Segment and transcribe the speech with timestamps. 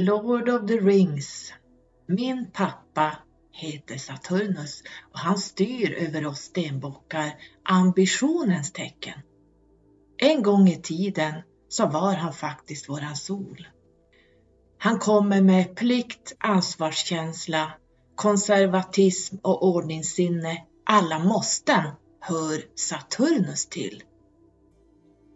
[0.00, 1.52] Lord of the Rings.
[2.06, 3.16] Min pappa
[3.52, 9.18] heter Saturnus och han styr över oss stenbockar ambitionens tecken.
[10.18, 11.34] En gång i tiden
[11.68, 13.68] så var han faktiskt våran sol.
[14.78, 17.72] Han kommer med plikt, ansvarskänsla,
[18.14, 20.66] konservatism och ordningssinne.
[20.84, 21.84] Alla måsten
[22.20, 24.02] hör Saturnus till.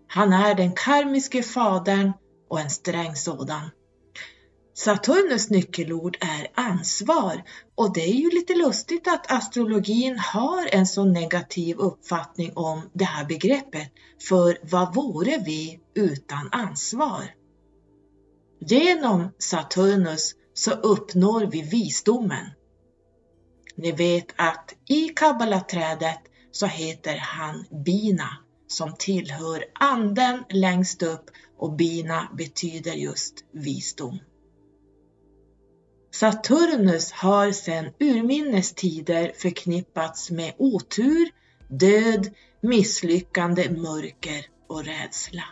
[0.09, 2.13] Han är den karmiske fadern
[2.49, 3.71] och en sträng sådan.
[4.77, 7.43] Saturnus nyckelord är ansvar
[7.75, 13.05] och det är ju lite lustigt att astrologin har en så negativ uppfattning om det
[13.05, 13.93] här begreppet.
[14.29, 17.35] För vad vore vi utan ansvar?
[18.61, 22.47] Genom Saturnus så uppnår vi visdomen.
[23.77, 28.29] Ni vet att i kabbalaträdet så heter han Bina
[28.67, 34.19] som tillhör anden längst upp och Bina betyder just visdom.
[36.15, 41.29] Saturnus har sedan urminnes tider förknippats med otur,
[41.69, 45.45] död, misslyckande, mörker och rädsla.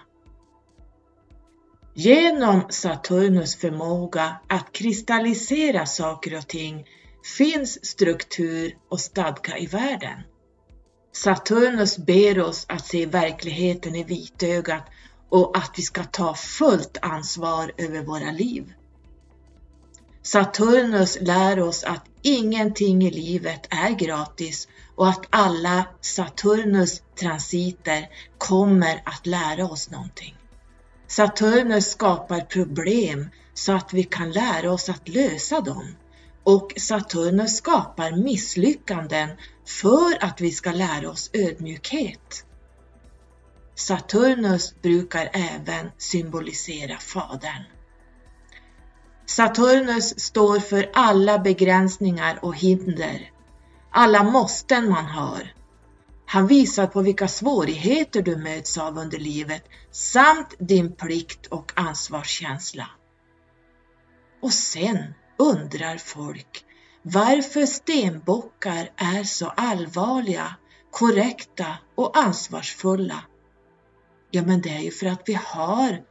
[1.94, 6.86] Genom Saturnus förmåga att kristallisera saker och ting
[7.38, 10.20] finns struktur och stadga i världen.
[11.12, 14.84] Saturnus ber oss att se verkligheten i vitögat
[15.28, 18.72] och att vi ska ta fullt ansvar över våra liv.
[20.22, 28.08] Saturnus lär oss att ingenting i livet är gratis och att alla Saturnus transiter
[28.38, 30.34] kommer att lära oss någonting.
[31.06, 35.94] Saturnus skapar problem så att vi kan lära oss att lösa dem.
[36.44, 39.28] Och Saturnus skapar misslyckanden
[39.66, 42.46] för att vi ska lära oss ödmjukhet.
[43.74, 47.62] Saturnus brukar även symbolisera Fadern.
[49.26, 53.30] Saturnus står för alla begränsningar och hinder,
[53.90, 55.54] alla måsten man har.
[56.26, 62.88] Han visar på vilka svårigheter du möts av under livet samt din plikt och ansvarskänsla.
[64.42, 66.64] Och sen undrar folk
[67.02, 70.56] varför stenbockar är så allvarliga,
[70.90, 73.24] korrekta och ansvarsfulla.
[74.30, 76.02] Ja, men det är ju för att vi har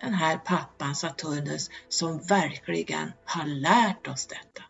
[0.00, 4.62] den här pappan Saturnus som verkligen har lärt oss detta.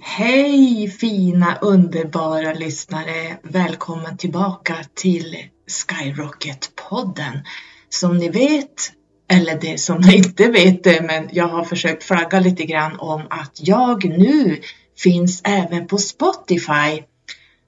[0.00, 3.38] Hej fina underbara lyssnare!
[3.42, 5.36] Välkommen tillbaka till
[5.68, 7.44] Skyrocket-podden.
[7.88, 8.92] Som ni vet,
[9.30, 13.22] eller det som ni inte vet det, men jag har försökt flagga lite grann om
[13.30, 14.60] att jag nu
[14.98, 17.02] finns även på Spotify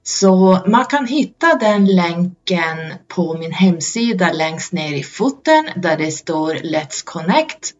[0.03, 6.11] så man kan hitta den länken på min hemsida längst ner i foten där det
[6.11, 7.71] står Let's Connect.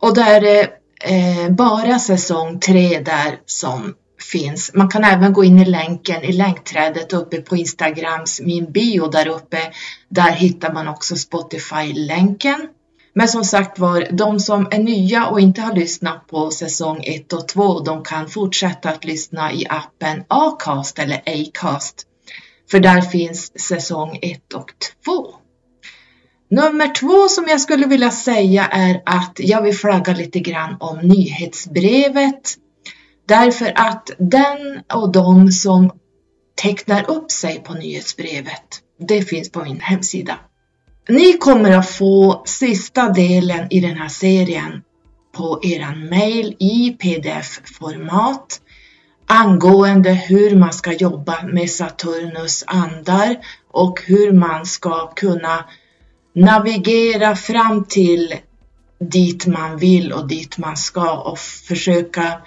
[0.00, 0.62] Och där är det
[1.04, 3.94] eh, bara säsong 3 där som
[4.32, 4.70] finns.
[4.74, 9.28] Man kan även gå in i länken i länkträdet uppe på Instagrams min bio där
[9.28, 9.58] uppe.
[10.08, 12.68] Där hittar man också Spotify-länken.
[13.18, 17.32] Men som sagt var, de som är nya och inte har lyssnat på säsong 1
[17.32, 22.06] och 2, de kan fortsätta att lyssna i appen Acast eller Acast.
[22.70, 24.72] För där finns säsong 1 och
[25.04, 25.34] 2.
[26.50, 30.98] Nummer två som jag skulle vilja säga är att jag vill flagga lite grann om
[30.98, 32.56] nyhetsbrevet.
[33.28, 35.90] Därför att den och de som
[36.62, 40.38] tecknar upp sig på nyhetsbrevet, det finns på min hemsida.
[41.10, 44.82] Ni kommer att få sista delen i den här serien
[45.32, 48.60] på eran mail i pdf-format
[49.26, 53.36] angående hur man ska jobba med Saturnus andar
[53.70, 55.64] och hur man ska kunna
[56.34, 58.34] navigera fram till
[59.00, 62.40] dit man vill och dit man ska och försöka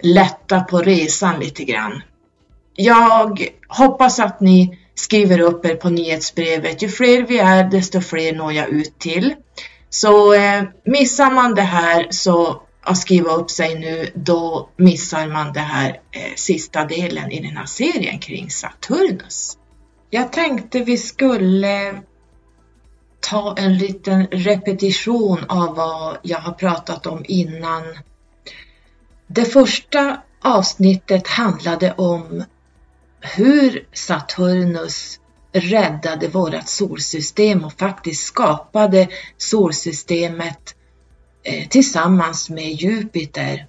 [0.00, 2.02] lätta på resan lite grann.
[2.74, 6.82] Jag hoppas att ni skriver upp er på nyhetsbrevet.
[6.82, 9.34] Ju fler vi är, desto fler når jag ut till.
[9.90, 15.52] Så eh, missar man det här så att skriva upp sig nu, då missar man
[15.52, 19.58] den här eh, sista delen i den här serien kring Saturnus.
[20.10, 22.02] Jag tänkte vi skulle
[23.20, 27.82] ta en liten repetition av vad jag har pratat om innan.
[29.26, 32.44] Det första avsnittet handlade om
[33.20, 35.20] hur Saturnus
[35.52, 40.74] räddade vårt solsystem och faktiskt skapade solsystemet
[41.42, 43.66] eh, tillsammans med Jupiter.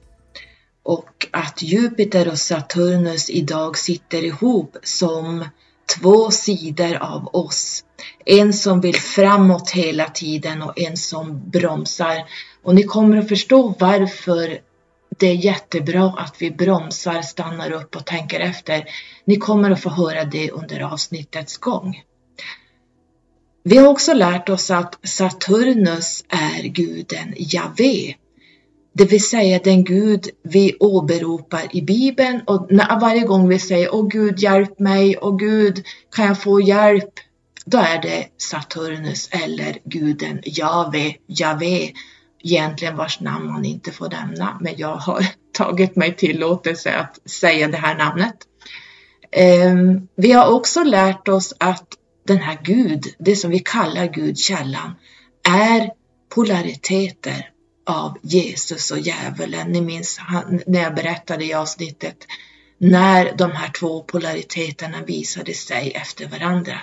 [0.84, 5.46] Och att Jupiter och Saturnus idag sitter ihop som
[5.98, 7.84] två sidor av oss.
[8.25, 12.24] En som vill framåt hela tiden och en som bromsar.
[12.63, 14.60] Och ni kommer att förstå varför
[15.19, 18.86] det är jättebra att vi bromsar, stannar upp och tänker efter.
[19.25, 22.01] Ni kommer att få höra det under avsnittets gång.
[23.63, 28.16] Vi har också lärt oss att Saturnus är guden Javé.
[28.94, 33.95] Det vill säga den Gud vi åberopar i Bibeln och när, varje gång vi säger
[33.95, 35.83] Åh Gud hjälp mig, Åh Gud
[36.15, 37.13] kan jag få hjälp?
[37.65, 41.92] Då är det Saturnus eller guden Jave, Jave,
[42.44, 47.68] egentligen vars namn man inte får nämna, men jag har tagit mig tillåtelse att säga
[47.68, 48.36] det här namnet.
[49.31, 51.88] Ehm, vi har också lärt oss att
[52.27, 54.95] den här Gud, det som vi kallar Gud, källan,
[55.50, 55.91] är
[56.36, 57.50] polariteter
[57.86, 59.71] av Jesus och djävulen.
[59.71, 62.18] Ni minns han, när jag berättade i avsnittet
[62.80, 66.80] när de här två polariteterna visade sig efter varandra.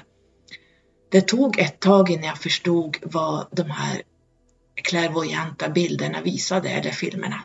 [1.09, 4.03] Det tog ett tag innan jag förstod vad de här
[4.83, 7.45] klärvoajanta bilderna visade, eller filmerna.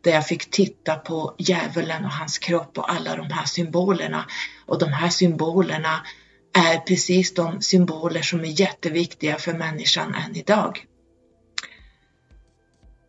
[0.00, 4.26] Där jag fick titta på djävulen och hans kropp och alla de här symbolerna.
[4.66, 6.06] Och de här symbolerna
[6.52, 10.84] är precis de symboler som är jätteviktiga för människan än idag.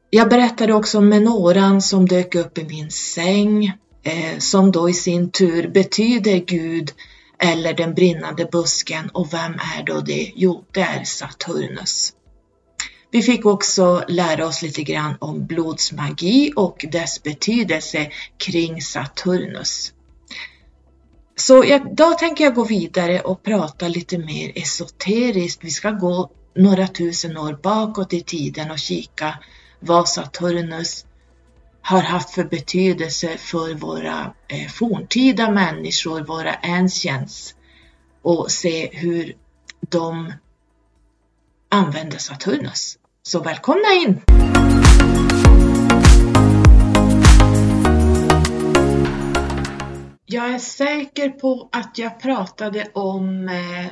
[0.10, 3.66] Jag berättade också om menoran som dök upp i min säng,
[4.04, 6.92] eh, som då i sin tur betyder Gud
[7.40, 9.10] eller den brinnande busken.
[9.10, 10.32] Och vem är då det?
[10.36, 12.14] Jo, det är Saturnus.
[13.12, 19.94] Vi fick också lära oss lite grann om blodsmagi och dess betydelse kring Saturnus.
[21.36, 25.64] Så idag tänker jag gå vidare och prata lite mer esoteriskt.
[25.64, 29.40] Vi ska gå några tusen år bakåt i tiden och kika
[29.80, 31.06] vad Saturnus
[31.82, 37.56] har haft för betydelse för våra eh, forntida människor, våra ancients
[38.22, 39.36] och se hur
[39.90, 40.34] de
[41.70, 42.98] använder Saturnus.
[43.22, 44.22] Så välkomna in!
[50.26, 53.92] Jag är säker på att jag pratade om eh,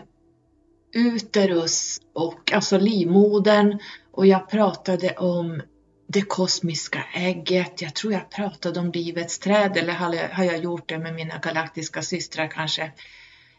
[0.93, 3.79] uterus och alltså livmodern
[4.11, 5.61] och jag pratade om
[6.07, 7.81] det kosmiska ägget.
[7.81, 9.93] Jag tror jag pratade om livets träd eller
[10.33, 12.91] har jag gjort det med mina galaktiska systrar kanske?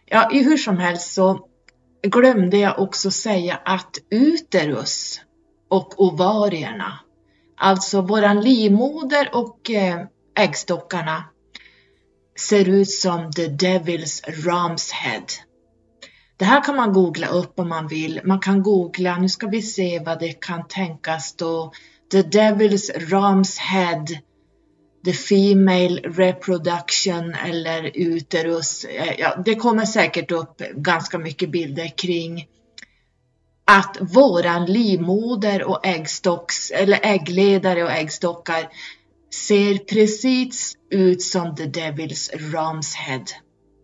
[0.07, 1.49] Ja, i hur som helst så
[2.11, 5.21] glömde jag också säga att uterus
[5.69, 6.99] och ovarierna,
[7.57, 10.07] alltså våran livmoder och eh,
[10.39, 11.25] äggstockarna,
[12.39, 15.27] ser ut som the devil's ram's head.
[16.37, 18.21] Det här kan man googla upp om man vill.
[18.25, 21.73] Man kan googla, nu ska vi se vad det kan tänkas då.
[22.11, 24.05] The Devil's Ram's Head,
[25.09, 28.85] The Female Reproduction eller uterus.
[28.85, 32.47] Eh, ja, det kommer säkert upp ganska mycket bilder kring
[33.65, 38.69] att våran livmoder och äggstocks, eller äggledare och äggstockar
[39.35, 43.25] ser precis ut som the devil's ram's head.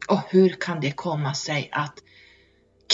[0.08, 1.94] Och hur kan det komma sig att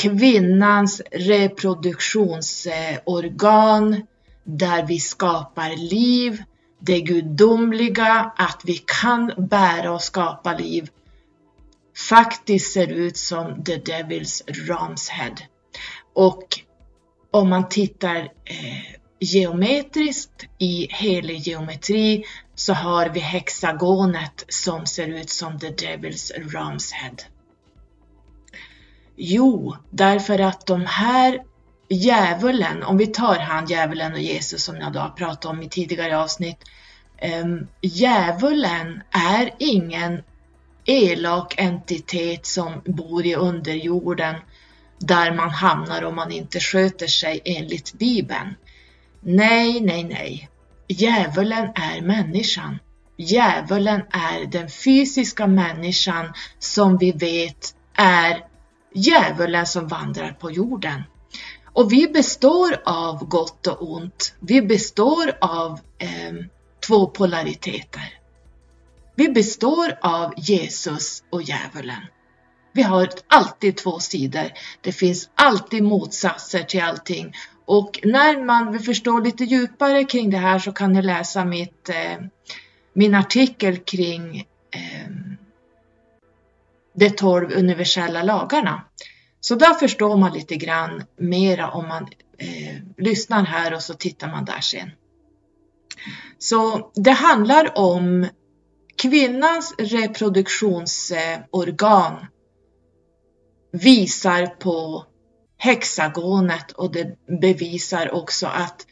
[0.02, 4.02] kvinnans reproduktionsorgan
[4.44, 6.42] där vi skapar liv,
[6.80, 10.90] det gudomliga, att vi kan bära och skapa liv,
[12.08, 15.34] faktiskt ser ut som the devil's ram's head.
[16.14, 16.60] Och
[17.30, 25.30] om man tittar eh, geometriskt i helig geometri så har vi hexagonet som ser ut
[25.30, 27.16] som the devil's ram's head.
[29.16, 31.40] Jo, därför att de här
[31.90, 35.68] djävulen, om vi tar han djävulen och Jesus som jag då har pratat om i
[35.68, 36.58] tidigare avsnitt.
[37.42, 40.22] Um, djävulen är ingen
[40.84, 44.34] elak entitet som bor i underjorden
[44.98, 48.54] där man hamnar om man inte sköter sig enligt Bibeln.
[49.20, 50.48] Nej, nej, nej.
[50.88, 52.78] Djävulen är människan.
[53.16, 58.44] Djävulen är den fysiska människan som vi vet är
[58.94, 61.02] djävulen som vandrar på jorden.
[61.72, 64.34] Och vi består av gott och ont.
[64.40, 66.32] Vi består av eh,
[66.86, 68.14] två polariteter.
[69.14, 72.00] Vi består av Jesus och djävulen.
[72.72, 74.50] Vi har alltid två sidor.
[74.80, 77.32] Det finns alltid motsatser till allting.
[77.64, 81.88] Och när man vill förstå lite djupare kring det här så kan ni läsa mitt,
[81.88, 82.18] eh,
[82.92, 85.10] min artikel kring eh,
[86.92, 88.82] de tolv universella lagarna.
[89.40, 94.28] Så där förstår man lite grann mera om man eh, lyssnar här och så tittar
[94.28, 94.90] man där sen.
[96.38, 98.28] Så det handlar om
[98.96, 102.26] kvinnans reproduktionsorgan
[103.72, 105.04] visar på
[105.58, 108.86] hexagonet och det bevisar också att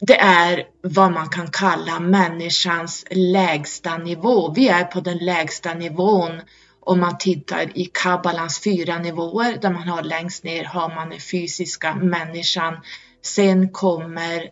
[0.00, 4.52] det är vad man kan kalla människans lägsta nivå.
[4.52, 6.40] Vi är på den lägsta nivån
[6.80, 11.20] om man tittar i kabbalans fyra nivåer där man har längst ner har man den
[11.20, 12.76] fysiska människan.
[13.22, 14.50] Sen kommer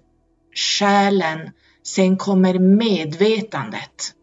[0.54, 1.50] själen,
[1.82, 4.14] sen kommer medvetandet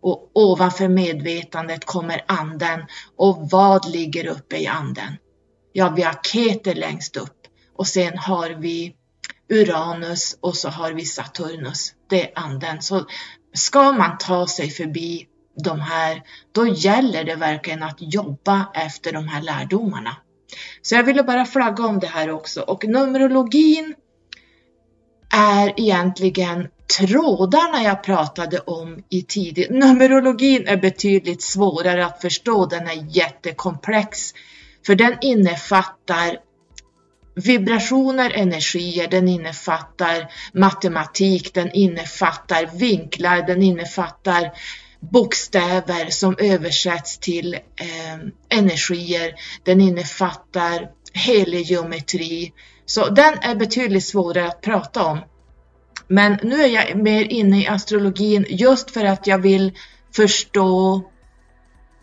[0.00, 2.80] och ovanför medvetandet kommer anden.
[3.16, 5.16] Och vad ligger uppe i anden?
[5.72, 7.46] Ja, vi har Keter längst upp
[7.76, 8.94] och sen har vi
[9.50, 11.92] Uranus och så har vi Saturnus.
[12.08, 12.82] Det är anden.
[12.82, 13.06] Så
[13.54, 15.27] ska man ta sig förbi
[15.64, 16.22] de här,
[16.52, 20.16] då gäller det verkligen att jobba efter de här lärdomarna.
[20.82, 22.60] Så jag ville bara flagga om det här också.
[22.60, 23.94] Och Numerologin
[25.34, 29.70] är egentligen trådarna jag pratade om i tidigt.
[29.70, 34.32] Numerologin är betydligt svårare att förstå, den är jättekomplex.
[34.86, 36.38] För den innefattar
[37.34, 44.52] vibrationer, energier, den innefattar matematik, den innefattar vinklar, den innefattar
[45.00, 52.52] bokstäver som översätts till eh, energier, den innefattar helig geometri.
[52.86, 55.18] Så den är betydligt svårare att prata om.
[56.08, 59.72] Men nu är jag mer inne i astrologin just för att jag vill
[60.16, 61.02] förstå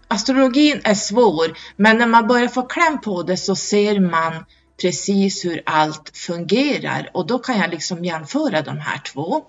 [0.08, 4.46] Astrologin är svår, men när man börjar få kläm på det så ser man
[4.82, 9.44] precis hur allt fungerar och då kan jag liksom jämföra de här två.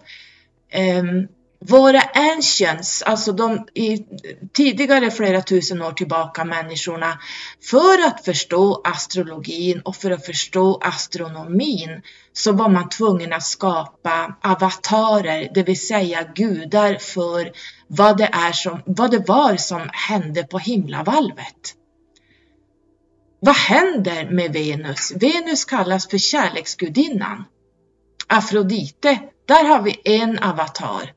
[1.00, 1.29] Um,
[1.61, 4.07] våra ancients, alltså de i
[4.53, 7.19] tidigare flera tusen år tillbaka människorna,
[7.71, 14.37] för att förstå astrologin och för att förstå astronomin så var man tvungen att skapa
[14.43, 17.53] avatarer, det vill säga gudar för
[17.89, 21.75] vad det, är som, vad det var som hände på himlavalvet.
[23.41, 25.13] Vad händer med Venus?
[25.17, 27.45] Venus kallas för kärleksgudinnan.
[28.27, 31.15] Afrodite, där har vi en avatar.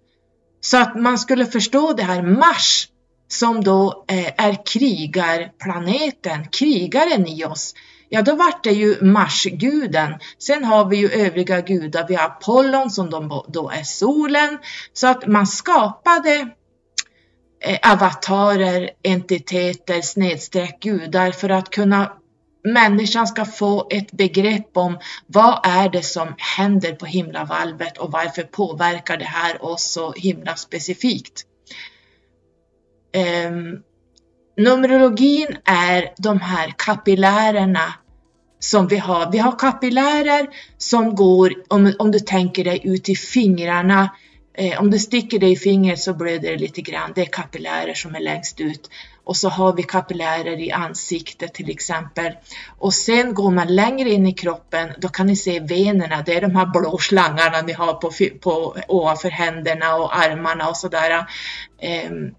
[0.62, 2.88] Så att man skulle förstå det här Mars
[3.28, 7.74] som då eh, är krigarplaneten, krigaren i oss.
[8.10, 10.14] Ja, då vart det ju Marsguden.
[10.40, 12.06] Sen har vi ju övriga gudar.
[12.08, 13.10] Vi har Apollon som
[13.48, 14.58] då är solen.
[14.94, 16.50] Så att man skapade
[17.64, 22.14] eh, avatarer, entiteter, snedstreck gudar för att kunna
[22.64, 28.44] människan ska få ett begrepp om vad är det som händer på himlavalvet och varför
[28.44, 31.46] påverkar det här oss så himla specifikt.
[33.48, 33.84] Um,
[34.58, 37.94] numerologin är de här kapillärerna
[38.60, 39.32] som vi har.
[39.32, 40.48] Vi har kapillärer
[40.78, 44.10] som går, om, om du tänker dig ut i fingrarna,
[44.54, 47.12] eh, om du sticker dig i fingret så blöder det lite grann.
[47.16, 48.90] Det är kapillärer som är längst ut
[49.30, 52.34] och så har vi kapillärer i ansiktet till exempel.
[52.78, 56.42] Och sen går man längre in i kroppen, då kan ni se venerna, det är
[56.42, 61.26] de här blå slangarna ni har på, på, ovanför händerna och armarna och sådär.
[61.82, 62.36] Ehm,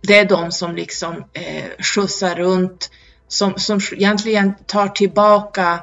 [0.00, 2.90] det är de som liksom eh, skjutsar runt,
[3.28, 5.80] som, som egentligen tar tillbaka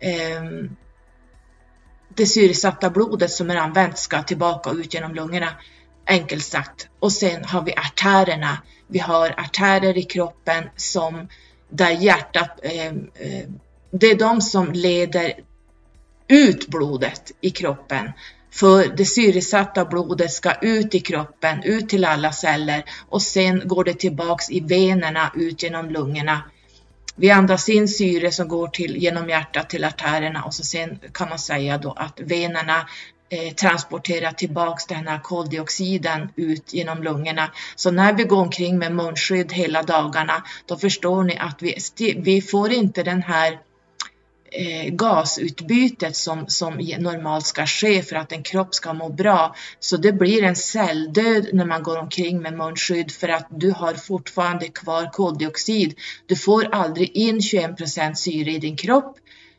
[0.00, 0.76] ehm,
[2.14, 5.48] det syresatta blodet som är använt ska tillbaka ut genom lungorna,
[6.06, 6.88] enkelt sagt.
[7.00, 11.28] Och sen har vi artärerna vi har artärer i kroppen som
[11.68, 13.48] där hjärtat, eh, eh,
[13.90, 15.32] det är de som leder
[16.28, 18.12] ut blodet i kroppen.
[18.50, 23.84] För det syresatta blodet ska ut i kroppen, ut till alla celler och sen går
[23.84, 26.42] det tillbaks i venerna ut genom lungorna.
[27.16, 31.28] Vi andas in syre som går till, genom hjärtat till artärerna och så sen kan
[31.28, 32.88] man säga då att venerna
[33.30, 37.50] Eh, transportera tillbaks den här koldioxiden ut genom lungorna.
[37.76, 41.76] Så när vi går omkring med munskydd hela dagarna, då förstår ni att vi,
[42.22, 43.58] vi får inte den här
[44.52, 49.54] eh, gasutbytet som, som normalt ska ske för att en kropp ska må bra.
[49.80, 53.94] Så det blir en celldöd när man går omkring med munskydd för att du har
[53.94, 55.94] fortfarande kvar koldioxid.
[56.26, 59.16] Du får aldrig in 21% syre i din kropp.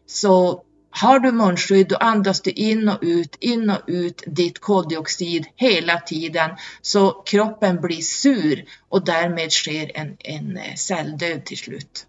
[0.08, 0.64] Så
[1.02, 6.00] har du munskydd då andas du in och ut, in och ut ditt koldioxid hela
[6.00, 6.52] tiden
[6.82, 12.06] så kroppen blir sur och därmed sker en, en eh, celldöd till slut.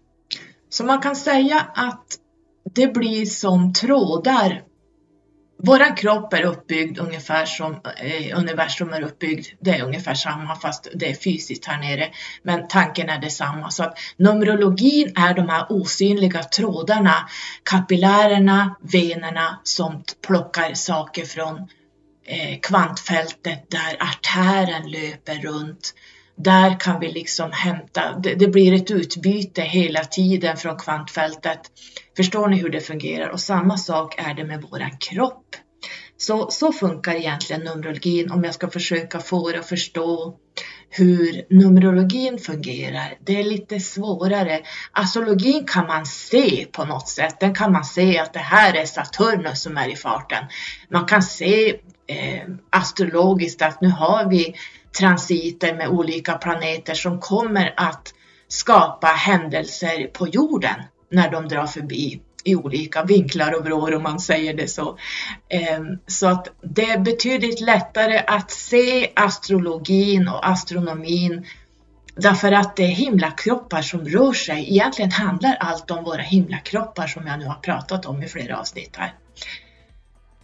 [0.69, 2.05] Så man kan säga att
[2.73, 4.63] det blir som trådar
[5.63, 9.47] Våran kropp är uppbyggd ungefär som eh, universum är uppbyggd.
[9.59, 12.09] Det är ungefär samma fast det är fysiskt här nere.
[12.43, 13.71] Men tanken är detsamma.
[13.71, 17.29] Så att Numerologin är de här osynliga trådarna,
[17.63, 21.55] kapillärerna, venerna som plockar saker från
[22.25, 25.93] eh, kvantfältet där artären löper runt
[26.43, 31.59] där kan vi liksom hämta, det, det, blir ett utbyte hela tiden från kvantfältet.
[32.17, 33.29] Förstår ni hur det fungerar?
[33.29, 35.55] Och samma sak är det med våran kropp.
[36.17, 40.37] Så, så funkar egentligen Numerologin om jag ska försöka få er att förstå
[40.89, 43.17] hur Numerologin fungerar.
[43.25, 44.61] Det är lite svårare.
[44.91, 47.39] Astrologin kan man se på något sätt.
[47.39, 50.45] Den kan man se att det här är Saturnus som är i farten.
[50.89, 51.69] Man kan se
[52.07, 54.55] eh, astrologiskt att nu har vi
[54.97, 58.13] transiter med olika planeter som kommer att
[58.47, 64.19] skapa händelser på jorden när de drar förbi i olika vinklar och vrår om man
[64.19, 64.97] säger det så.
[65.49, 71.45] Ehm, så att det är betydligt lättare att se astrologin och astronomin
[72.15, 74.69] därför att det är himlakroppar som rör sig.
[74.69, 78.95] Egentligen handlar allt om våra himlakroppar som jag nu har pratat om i flera avsnitt
[78.97, 79.13] här.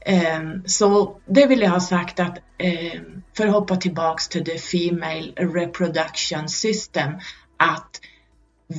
[0.07, 4.57] Ehm, så det vill jag ha sagt att ehm, för att hoppa tillbaks till the
[4.57, 7.13] Female Reproduction System
[7.57, 8.01] att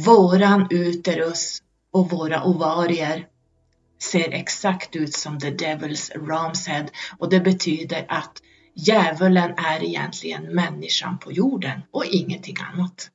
[0.06, 3.26] våran uterus och våra ovarier
[4.02, 6.86] ser exakt ut som the Devil's Ramshead
[7.18, 8.32] och det betyder att
[8.74, 13.10] djävulen är egentligen människan på jorden och ingenting annat.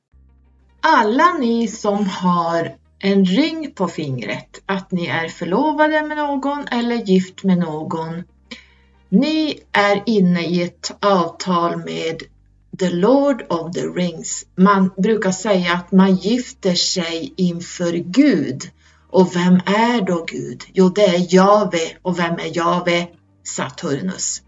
[0.80, 6.96] Alla ni som har en ring på fingret, att ni är förlovade med någon eller
[6.96, 8.22] gift med någon.
[9.08, 12.22] Ni är inne i ett avtal med
[12.78, 14.46] the Lord of the Rings.
[14.56, 18.70] Man brukar säga att man gifter sig inför Gud.
[19.10, 20.62] Och vem är då Gud?
[20.72, 21.96] Jo, det är Jave.
[22.02, 23.06] Och vem är Jave?
[23.42, 24.42] Saturnus.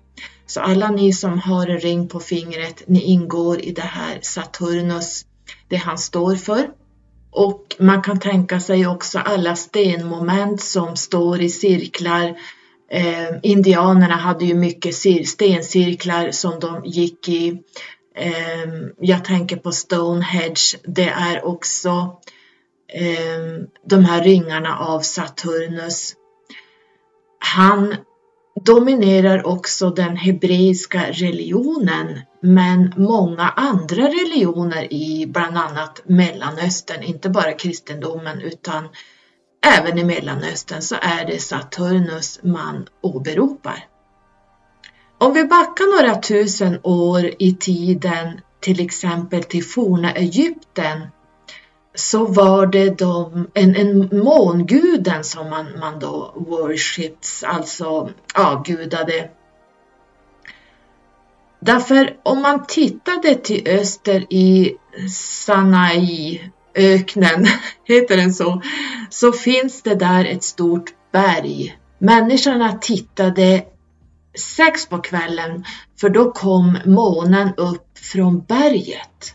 [0.47, 5.27] Så alla ni som har en ring på fingret, ni ingår i det här Saturnus,
[5.69, 6.71] det han står för.
[7.37, 12.37] Och man kan tänka sig också alla stenmoment som står i cirklar.
[12.91, 14.95] Eh, indianerna hade ju mycket
[15.29, 17.49] stencirklar som de gick i.
[18.17, 18.69] Eh,
[19.01, 20.77] jag tänker på Stonehenge.
[20.85, 22.21] Det är också
[22.93, 26.15] eh, de här ringarna av Saturnus.
[27.39, 27.95] Han
[28.65, 37.53] dominerar också den hebreiska religionen men många andra religioner i bland annat Mellanöstern, inte bara
[37.53, 38.89] kristendomen utan
[39.79, 43.87] även i Mellanöstern så är det Saturnus man åberopar.
[45.19, 51.07] Om vi backar några tusen år i tiden, till exempel till forna Egypten,
[51.95, 59.31] så var det de, en, en månguden som man, man då worships, alltså avgudade.
[61.61, 64.77] Därför om man tittade till öster i
[65.11, 66.41] Sanai
[66.75, 67.47] öknen,
[67.85, 68.63] heter den så,
[69.11, 71.79] så finns det där ett stort berg.
[71.99, 73.65] Människorna tittade
[74.57, 75.65] sex på kvällen
[76.01, 79.35] för då kom månen upp från berget.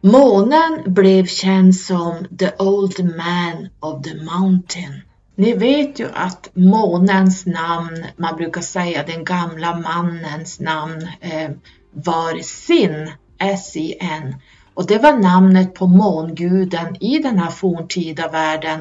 [0.00, 5.02] Månen blev känd som the old man of the mountain.
[5.38, 11.50] Ni vet ju att månens namn, man brukar säga den gamla mannens namn, eh,
[11.90, 14.34] var Sin, S-I-N.
[14.74, 18.80] Och det var namnet på månguden i den här forntida världen.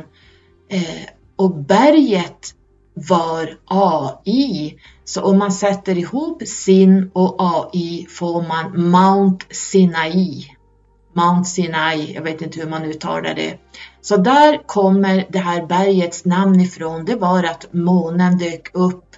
[0.70, 2.54] Eh, och berget
[2.94, 4.78] var AI.
[5.06, 10.46] Så om man sätter ihop Sin och AI får man Mount Sinai.
[11.14, 13.60] Mount Sinai, jag vet inte hur man uttalar det.
[14.08, 17.06] Så där kommer det här bergets namn ifrån.
[17.06, 19.16] Det var att månen dök upp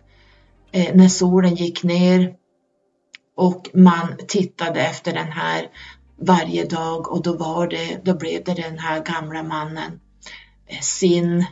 [0.72, 2.34] eh, när solen gick ner
[3.38, 5.68] och man tittade efter den här
[6.22, 10.00] varje dag och då var det, då blev det den här gamla mannen
[10.68, 11.46] eh, Sin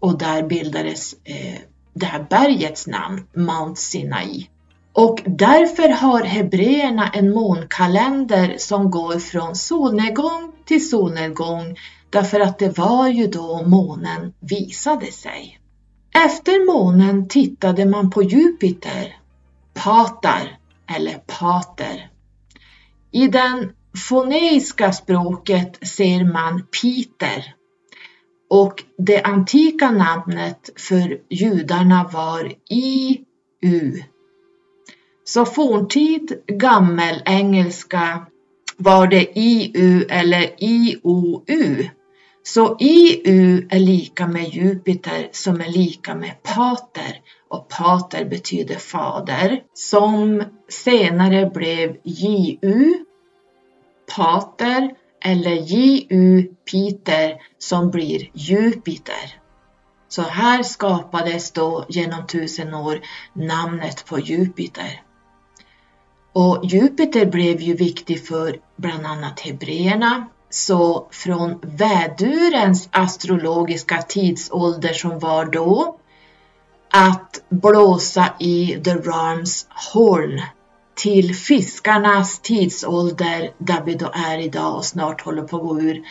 [0.00, 1.58] och där bildades eh,
[1.94, 4.50] det här bergets namn, Mount Sinai.
[4.92, 11.76] Och därför har hebreerna en månkalender som går från solnedgång till solnedgång
[12.14, 15.58] därför att det var ju då månen visade sig.
[16.26, 19.16] Efter månen tittade man på Jupiter,
[19.74, 20.58] Patar
[20.96, 22.10] eller Pater.
[23.10, 23.72] I den
[24.08, 27.54] foneiska språket ser man Peter
[28.50, 34.02] och det antika namnet för judarna var IU
[35.24, 38.26] så forntid gammelengelska
[38.76, 41.88] var det IU eller IOU.
[42.46, 49.62] Så IU är lika med Jupiter som är lika med Pater och Pater betyder fader
[49.74, 53.04] som senare blev JU,
[54.16, 59.40] Pater eller JU Peter som blir Jupiter.
[60.08, 63.00] Så här skapades då genom tusen år
[63.32, 65.02] namnet på Jupiter.
[66.32, 70.28] Och Jupiter blev ju viktig för bland annat hebreerna.
[70.54, 75.98] Så från vädurens astrologiska tidsålder som var då
[76.92, 80.42] att blåsa i the Rams horn
[80.94, 86.02] till fiskarnas tidsålder där vi då är idag och snart håller på att gå ur.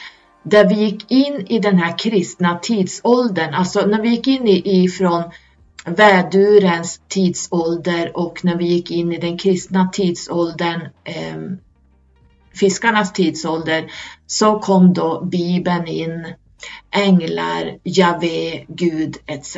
[0.43, 4.83] Där vi gick in i den här kristna tidsåldern, alltså när vi gick in i,
[4.83, 5.23] ifrån
[5.85, 11.37] vädurens tidsålder och när vi gick in i den kristna tidsåldern, eh,
[12.53, 13.91] fiskarnas tidsålder,
[14.27, 16.33] så kom då Bibeln in,
[16.91, 19.57] änglar, Javé, Gud etc.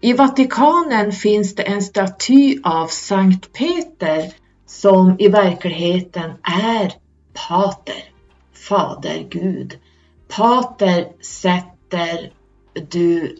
[0.00, 4.32] I Vatikanen finns det en staty av Sankt Peter
[4.66, 6.92] som i verkligheten är
[7.48, 8.04] Pater,
[8.68, 9.78] Fader Gud.
[10.28, 12.32] Pater sätter
[12.90, 13.36] du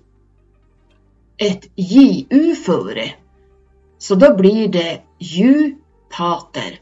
[1.37, 3.15] ett JU före.
[3.99, 5.77] Så då blir det Ju
[6.17, 6.81] Pater.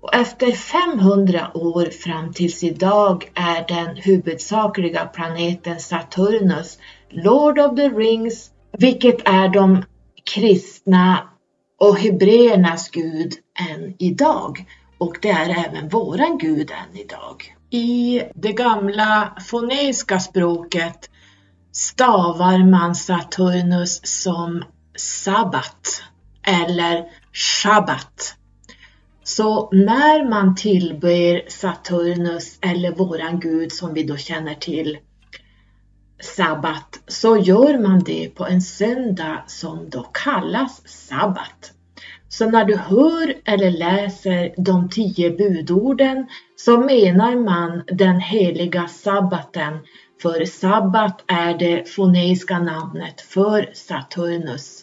[0.00, 6.78] Och efter 500 år fram tills idag är den huvudsakliga planeten Saturnus
[7.10, 9.84] Lord of the Rings, vilket är de
[10.34, 11.28] kristna
[11.78, 13.34] och hebreernas gud
[13.70, 14.64] än idag.
[14.98, 17.54] Och det är även våran gud än idag.
[17.70, 21.10] I det gamla foneiska språket
[21.72, 24.64] stavar man Saturnus som
[24.96, 26.02] sabbat
[26.42, 28.34] eller shabbat.
[29.28, 34.98] Så när man tillber Saturnus eller våran gud som vi då känner till
[36.20, 41.72] sabbat så gör man det på en söndag som då kallas sabbat.
[42.28, 49.78] Så när du hör eller läser de tio budorden så menar man den heliga sabbaten
[50.22, 54.77] för sabbat är det foneiska namnet för Saturnus.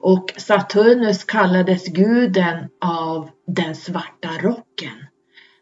[0.00, 5.06] Och Saturnus kallades guden av den svarta rocken.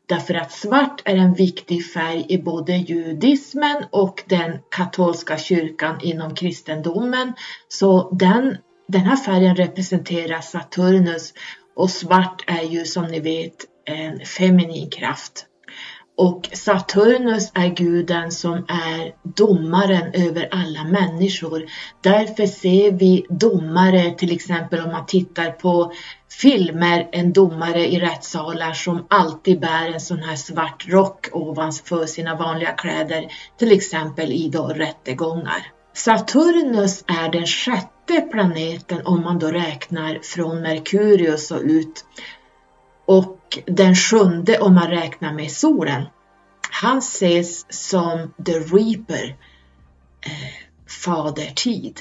[0.06, 6.34] Därför att svart är en viktig färg i både judismen och den katolska kyrkan inom
[6.34, 7.32] kristendomen.
[7.68, 8.56] Så den,
[8.88, 11.34] den här färgen representerar Saturnus
[11.76, 15.47] och svart är ju som ni vet en feminin kraft.
[16.18, 21.66] Och Saturnus är guden som är domaren över alla människor.
[22.00, 25.92] Därför ser vi domare, till exempel om man tittar på
[26.40, 32.34] filmer, en domare i rättssalar som alltid bär en sån här svart rock ovanför sina
[32.34, 33.26] vanliga kläder,
[33.58, 35.66] till exempel i då rättegångar.
[35.94, 42.04] Saturnus är den sjätte planeten om man då räknar från Merkurius och ut
[43.06, 46.02] och den sjunde om man räknar med solen.
[46.70, 49.36] Han ses som the reaper,
[50.20, 50.32] eh,
[51.04, 52.00] fadertid.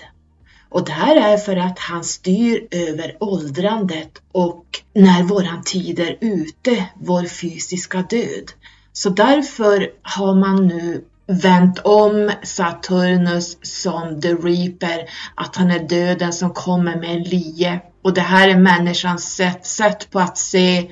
[0.70, 6.18] Och det här är för att han styr över åldrandet och när våran tid är
[6.22, 8.52] ute, vår fysiska död.
[8.94, 16.34] Så därför har man nu vänt om Saturnus som the reaper, att han är döden
[16.34, 17.80] som kommer med en lie.
[18.02, 20.92] Och det här är människans sätt, sätt på att se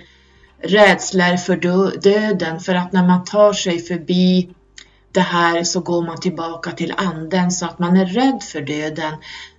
[0.68, 1.56] rädslor för
[2.02, 4.50] döden, för att när man tar sig förbi
[5.12, 9.14] det här så går man tillbaka till anden så att man är rädd för döden.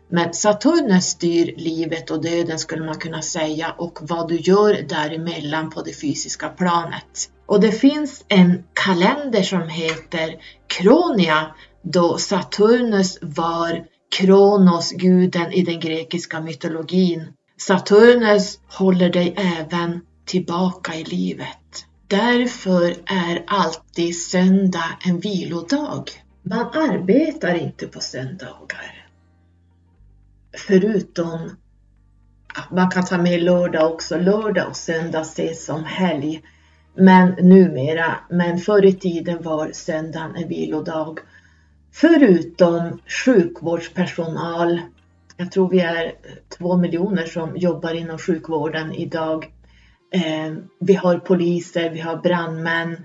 [0.09, 5.71] Men Saturnus styr livet och döden skulle man kunna säga och vad du gör däremellan
[5.71, 7.31] på det fysiska planet.
[7.47, 10.35] Och det finns en kalender som heter
[10.66, 13.85] Kronia då Saturnus var
[14.19, 17.29] Kronos, guden i den grekiska mytologin.
[17.59, 21.86] Saturnus håller dig även tillbaka i livet.
[22.06, 26.10] Därför är alltid söndag en vilodag.
[26.42, 29.06] Man arbetar inte på söndagar.
[30.66, 31.50] Förutom
[32.54, 34.18] att man kan ta med lördag också.
[34.18, 36.42] Lördag och söndag ses som helg.
[36.94, 41.18] Men numera, men förr i tiden var söndagen en vilodag.
[41.92, 44.80] Förutom sjukvårdspersonal.
[45.36, 46.12] Jag tror vi är
[46.58, 49.52] två miljoner som jobbar inom sjukvården idag.
[50.11, 52.97] Eh, vi har poliser, vi har brandmän.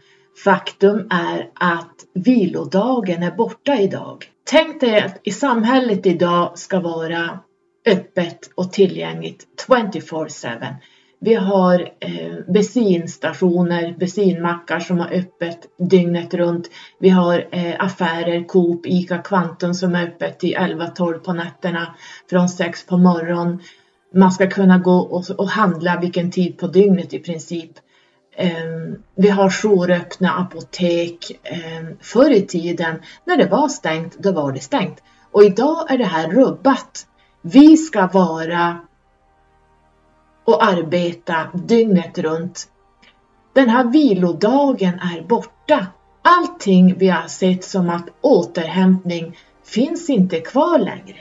[0.44, 4.26] Faktum är att vilodagen är borta idag.
[4.44, 7.40] Tänk dig att i samhället idag ska vara
[7.86, 10.76] öppet och tillgängligt 24-7.
[11.20, 16.70] Vi har eh, bensinstationer, bensinmackar som har öppet dygnet runt.
[17.00, 21.96] Vi har eh, affärer, Coop, ICA Kvantum som är öppet till 11-12 på nätterna
[22.30, 23.60] från 6 på morgonen
[24.14, 27.72] man ska kunna gå och, och handla vilken tid på dygnet i princip.
[28.36, 31.40] Ehm, vi har jouröppna apotek.
[31.44, 35.04] Ehm, förr i tiden när det var stängt, då var det stängt.
[35.32, 37.08] Och idag är det här rubbat.
[37.42, 38.78] Vi ska vara
[40.46, 42.68] och arbeta dygnet runt.
[43.54, 45.88] Den här vilodagen är borta.
[46.22, 51.18] Allting vi har sett som att återhämtning finns inte kvar längre.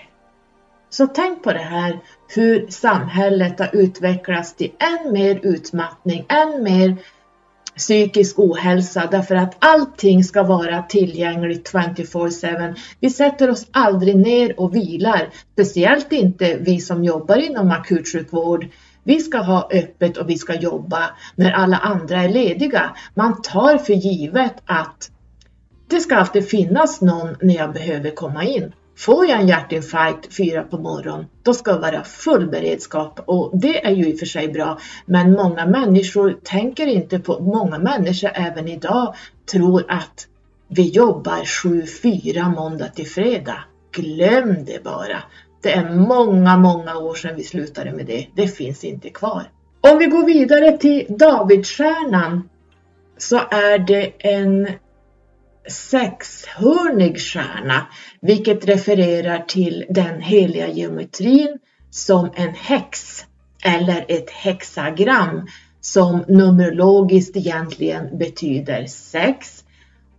[0.91, 2.01] Så tänk på det här,
[2.35, 6.97] hur samhället har utvecklats till än mer utmattning, än mer
[7.77, 12.75] psykisk ohälsa därför att allting ska vara tillgängligt 24-7.
[13.01, 18.67] Vi sätter oss aldrig ner och vilar, speciellt inte vi som jobbar inom akutsjukvård.
[19.05, 22.97] Vi ska ha öppet och vi ska jobba när alla andra är lediga.
[23.15, 25.11] Man tar för givet att
[25.87, 28.73] det ska alltid finnas någon när jag behöver komma in.
[29.01, 33.87] Får jag en hjärtinfarkt fyra på morgonen, då ska det vara full beredskap och det
[33.87, 34.79] är ju i och för sig bra.
[35.07, 39.15] Men många människor tänker inte på, många människor även idag
[39.53, 40.27] tror att
[40.69, 43.65] vi jobbar 7-4 måndag till fredag.
[43.93, 45.23] Glöm det bara.
[45.63, 48.27] Det är många, många år sedan vi slutade med det.
[48.35, 49.51] Det finns inte kvar.
[49.81, 52.49] Om vi går vidare till Davidstjärnan
[53.19, 54.69] så är det en
[55.69, 57.87] sexhörnig stjärna,
[58.21, 61.59] vilket refererar till den heliga geometrin
[61.91, 63.25] som en häx
[63.65, 65.47] eller ett hexagram
[65.81, 69.65] som numerologiskt egentligen betyder sex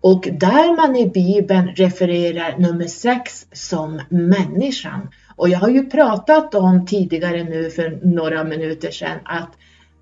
[0.01, 5.09] och där man i Bibeln refererar nummer sex som människan.
[5.35, 9.51] Och jag har ju pratat om tidigare nu för några minuter sedan att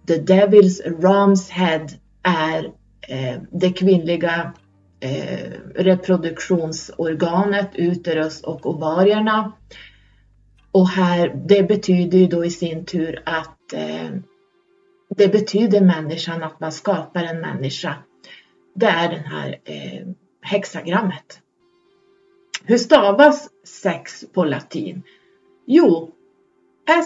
[0.08, 1.88] the devil's ram's head
[2.24, 2.64] är
[3.08, 4.54] eh, det kvinnliga
[5.02, 9.52] Eh, reproduktionsorganet, uterus och ovarierna.
[10.72, 14.10] Och här, det betyder ju då i sin tur att eh,
[15.10, 17.96] det betyder människan, att man skapar en människa.
[18.76, 20.08] Det är den här eh,
[20.42, 21.42] hexagrammet.
[22.64, 25.04] Hur stavas sex på latin?
[25.66, 26.12] Jo,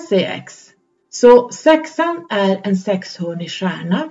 [0.10, 0.70] SEX.
[1.10, 4.10] Så sexan är en sexhörnig stjärna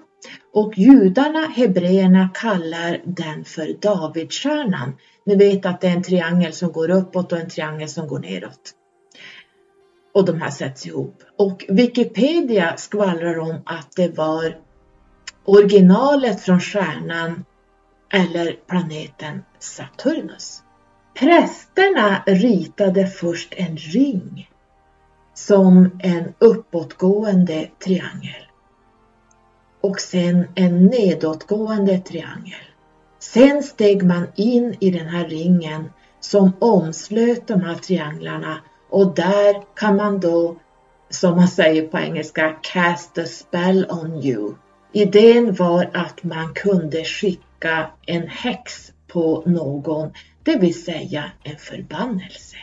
[0.52, 4.96] och judarna, hebreerna, kallar den för Davidstjärnan.
[5.26, 8.18] Ni vet att det är en triangel som går uppåt och en triangel som går
[8.18, 8.74] neråt.
[10.14, 11.22] Och de här sätts ihop.
[11.38, 14.56] Och Wikipedia skvallrar om att det var
[15.44, 17.44] originalet från stjärnan
[18.12, 20.62] eller planeten Saturnus.
[21.18, 24.50] Prästerna ritade först en ring
[25.34, 28.51] som en uppåtgående triangel
[29.82, 32.64] och sen en nedåtgående triangel.
[33.18, 35.90] Sen steg man in i den här ringen
[36.20, 38.58] som omslöt de här trianglarna
[38.90, 40.56] och där kan man då,
[41.10, 44.54] som man säger på engelska, cast a spell on you.
[44.92, 52.56] Idén var att man kunde skicka en häx på någon, det vill säga en förbannelse.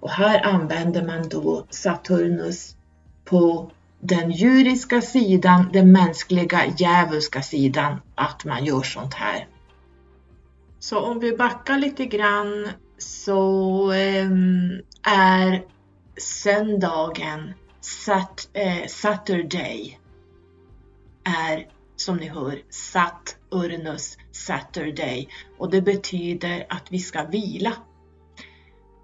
[0.00, 2.76] Och här använder man då Saturnus
[3.24, 3.70] på
[4.00, 9.48] den djuriska sidan, den mänskliga djävulska sidan, att man gör sånt här.
[10.78, 15.62] Så om vi backar lite grann så ehm, är
[16.16, 20.00] söndagen, sat, eh, Saturday,
[21.24, 25.28] är som ni hör Saturnus Saturday.
[25.58, 27.72] Och det betyder att vi ska vila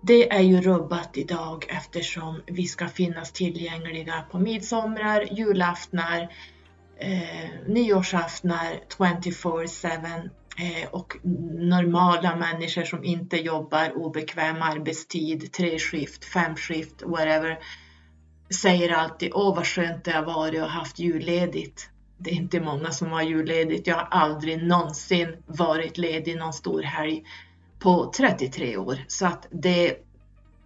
[0.07, 6.21] det är ju rubbat idag eftersom vi ska finnas tillgängliga på midsommar, julaftnar,
[6.99, 11.16] eh, nyårsaftnar 24-7 eh, och
[11.59, 17.59] normala människor som inte jobbar obekväm arbetstid, tre skift, fem skift, whatever,
[18.62, 21.90] säger alltid åh vad skönt det har varit och haft julledigt.
[22.19, 23.87] Det är inte många som har julledigt.
[23.87, 27.25] Jag har aldrig någonsin varit ledig någon stor helg
[27.79, 28.99] på 33 år.
[29.09, 29.97] Så att det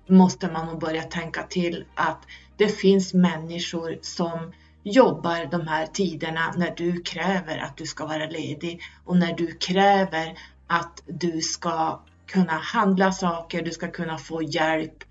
[0.06, 6.54] måste man nog börja tänka till att det finns människor som jobbar de här tiderna
[6.56, 12.00] när du kräver att du ska vara ledig och när du kräver att du ska
[12.26, 15.04] kunna handla saker, du ska kunna få hjälp,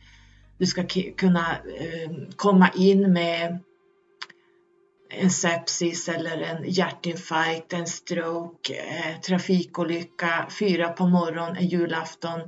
[0.58, 0.84] du ska
[1.18, 3.60] kunna eh, komma in med
[5.10, 12.40] en sepsis eller en hjärtinfarkt, en stroke, eh, trafikolycka, fyra på morgonen, en julafton,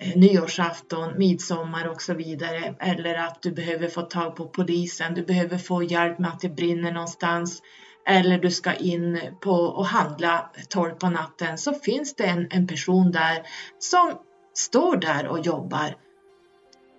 [0.00, 2.74] eh, nyårsafton, midsommar och så vidare.
[2.80, 6.48] Eller att du behöver få tag på polisen, du behöver få hjälp med att det
[6.48, 7.62] brinner någonstans.
[8.06, 12.66] Eller du ska in på och handla 12 på natten så finns det en, en
[12.66, 13.42] person där
[13.78, 14.12] som
[14.54, 15.96] står där och jobbar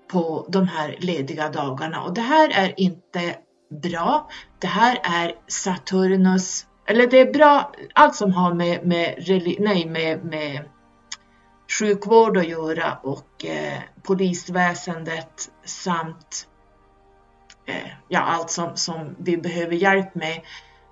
[0.08, 3.36] på de här lediga dagarna och det här är inte
[3.82, 4.30] bra.
[4.60, 9.16] Det här är Saturnus, eller det är bra, allt som har med, med,
[9.60, 10.70] nej, med, med
[11.80, 16.48] sjukvård att göra och eh, polisväsendet samt
[17.66, 20.42] eh, ja, allt som, som vi behöver hjälp med.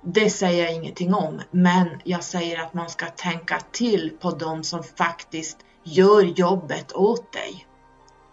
[0.03, 4.63] Det säger jag ingenting om, men jag säger att man ska tänka till på de
[4.63, 7.65] som faktiskt gör jobbet åt dig.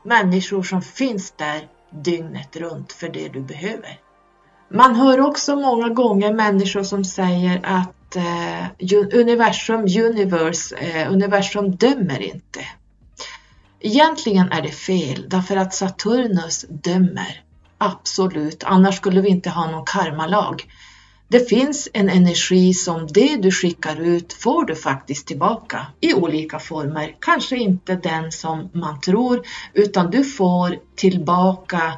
[0.02, 3.98] Människor som finns där dygnet runt för det du behöver.
[4.70, 12.22] Man hör också många gånger människor som säger att eh, universum, universe, eh, universum dömer
[12.22, 12.60] inte.
[13.80, 17.42] Egentligen är det fel därför att Saturnus dömer.
[17.78, 20.64] Absolut, annars skulle vi inte ha någon karmalag.
[21.28, 26.58] Det finns en energi som det du skickar ut får du faktiskt tillbaka i olika
[26.58, 27.16] former.
[27.20, 29.42] Kanske inte den som man tror,
[29.74, 31.92] utan du får tillbaka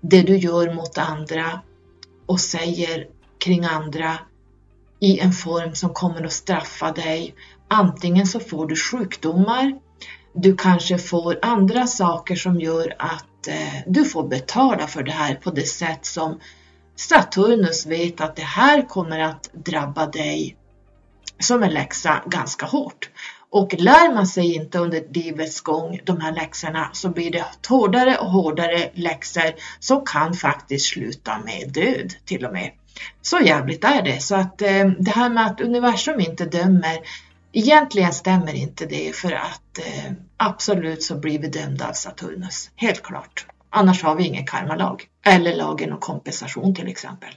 [0.00, 1.60] det du gör mot andra
[2.26, 3.06] och säger
[3.38, 4.18] kring andra
[5.00, 7.34] i en form som kommer att straffa dig.
[7.68, 9.72] Antingen så får du sjukdomar,
[10.32, 15.34] du kanske får andra saker som gör att eh, du får betala för det här
[15.34, 16.40] på det sätt som
[16.96, 20.56] Saturnus vet att det här kommer att drabba dig
[21.38, 23.10] som en läxa ganska hårt.
[23.50, 28.16] Och lär man sig inte under livets gång de här läxorna så blir det hårdare
[28.16, 32.70] och hårdare läxor som kan faktiskt sluta med död till och med.
[33.22, 34.22] Så jävligt är det.
[34.22, 36.98] Så att eh, det här med att universum inte dömer,
[37.52, 42.70] egentligen stämmer inte det för att eh, absolut så blir vi dömda av Saturnus.
[42.76, 43.46] Helt klart.
[43.70, 45.04] Annars har vi ingen karmalag.
[45.24, 47.30] Eller lagen om kompensation till exempel.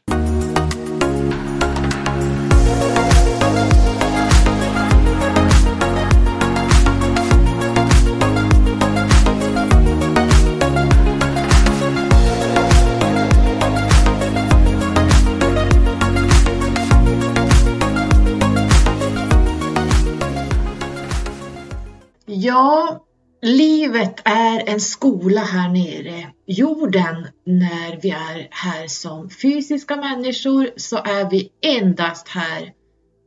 [22.41, 23.05] Ja,
[23.41, 26.27] livet är en skola här nere.
[26.45, 32.73] Jorden, när vi är här som fysiska människor, så är vi endast här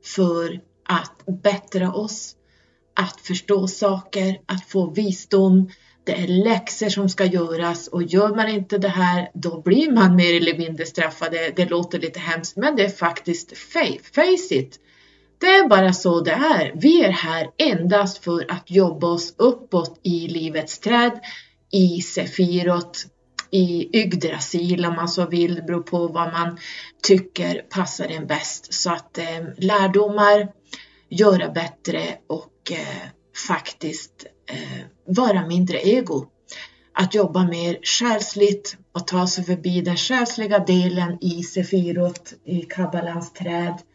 [0.04, 2.36] för att bättra oss,
[2.94, 5.70] att förstå saker, att få visdom.
[6.04, 10.16] Det är läxor som ska göras och gör man inte det här, då blir man
[10.16, 11.52] mer eller mindre straffade.
[11.56, 14.78] Det låter lite hemskt, men det är faktiskt face it.
[15.42, 16.72] Det är bara så det är.
[16.74, 21.20] Vi är här endast för att jobba oss uppåt i livets träd,
[21.72, 23.06] i Sefirot,
[23.50, 26.58] i Yggdrasil om man så vill, det beror på vad man
[27.02, 28.74] tycker passar en bäst.
[28.74, 30.48] Så att eh, lärdomar,
[31.08, 33.08] göra bättre och eh,
[33.48, 36.26] faktiskt eh, vara mindre ego.
[36.94, 43.32] Att jobba mer själsligt och ta sig förbi den själsliga delen i Sefirot, i Kabbalans
[43.32, 43.91] träd Eh,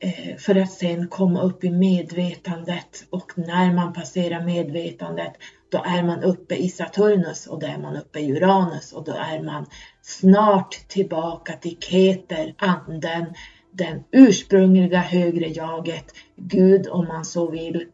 [0.00, 3.06] Eh, för att sen komma upp i medvetandet.
[3.10, 5.32] Och när man passerar medvetandet
[5.68, 8.92] då är man uppe i Saturnus och då är man uppe i Uranus.
[8.92, 9.66] Och då är man
[10.02, 13.24] snart tillbaka till Keter, anden,
[13.70, 16.04] den ursprungliga högre jaget,
[16.36, 17.86] Gud om man så vill.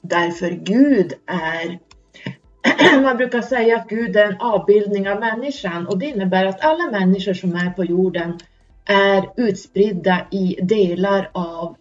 [0.00, 1.78] Därför Gud är
[3.02, 5.86] man brukar säga att Gud är en avbildning av människan.
[5.86, 8.38] Och det innebär att alla människor som är på jorden
[8.88, 11.76] är utspridda i delar av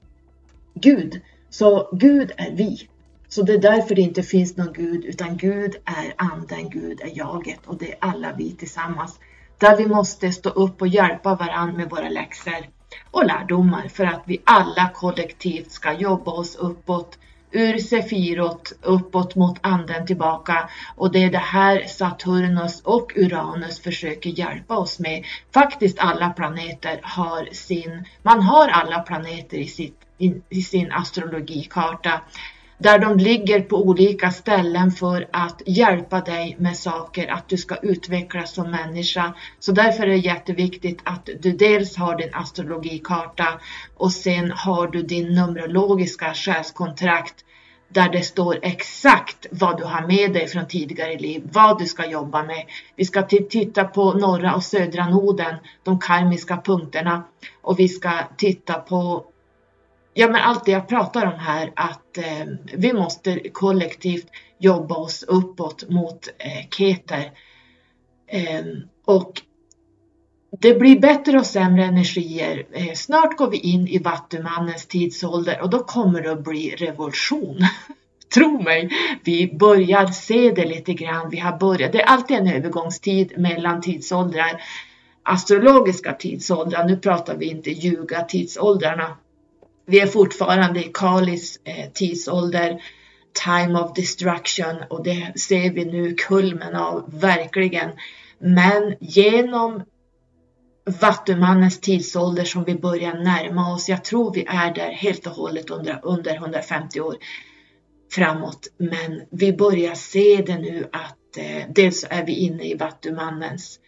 [0.74, 1.22] Gud.
[1.50, 2.90] Så Gud är vi.
[3.28, 7.18] Så det är därför det inte finns någon Gud, utan Gud är anden, Gud är
[7.18, 9.20] jaget och det är alla vi tillsammans.
[9.58, 12.68] Där vi måste stå upp och hjälpa varandra med våra läxor
[13.12, 17.18] och lärdomar för att vi alla kollektivt ska jobba oss uppåt
[17.52, 24.30] ur Sefirot uppåt mot anden tillbaka och det är det här Saturnus och Uranus försöker
[24.30, 25.26] hjälpa oss med.
[25.54, 30.00] Faktiskt alla planeter har sin, man har alla planeter i, sitt,
[30.50, 32.22] i, sin astrologikarta
[32.78, 37.76] där de ligger på olika ställen för att hjälpa dig med saker, att du ska
[37.76, 39.34] utvecklas som människa.
[39.60, 43.60] Så därför är det jätteviktigt att du dels har din astrologikarta
[43.96, 47.44] och sen har du din numerologiska själskontrakt
[47.90, 52.06] där det står exakt vad du har med dig från tidigare liv, vad du ska
[52.06, 52.66] jobba med.
[52.96, 57.24] Vi ska titta på norra och södra noden, de karmiska punkterna
[57.62, 59.26] och vi ska titta på
[60.18, 64.28] ja, men allt det jag pratar om här, att eh, vi måste kollektivt
[64.60, 67.32] jobba oss uppåt mot eh, Keter.
[68.28, 68.66] Eh,
[69.06, 69.42] och
[70.60, 72.66] det blir bättre och sämre energier.
[72.72, 77.58] Eh, snart går vi in i Vattumannens tidsålder och då kommer det att bli revolution.
[78.34, 78.90] Tro mig,
[79.24, 81.30] vi börjar se det lite grann.
[81.30, 81.92] Vi har börjat.
[81.92, 84.62] Det är alltid en övergångstid mellan tidsåldrar.
[85.24, 89.18] Astrologiska tidsåldrar, nu pratar vi inte ljuga tidsåldrarna
[89.88, 92.82] vi är fortfarande i Kalis eh, tidsålder,
[93.46, 97.90] time of destruction och det ser vi nu kulmen av verkligen.
[98.40, 99.84] Men genom
[101.02, 103.90] Vattumannens tidsålder som vi börjar närma oss.
[103.90, 107.16] Jag tror vi är där helt och hållet under, under 150 år
[108.12, 108.68] framåt.
[108.78, 113.80] Men vi börjar se det nu att eh, dels är vi inne i Vattumannens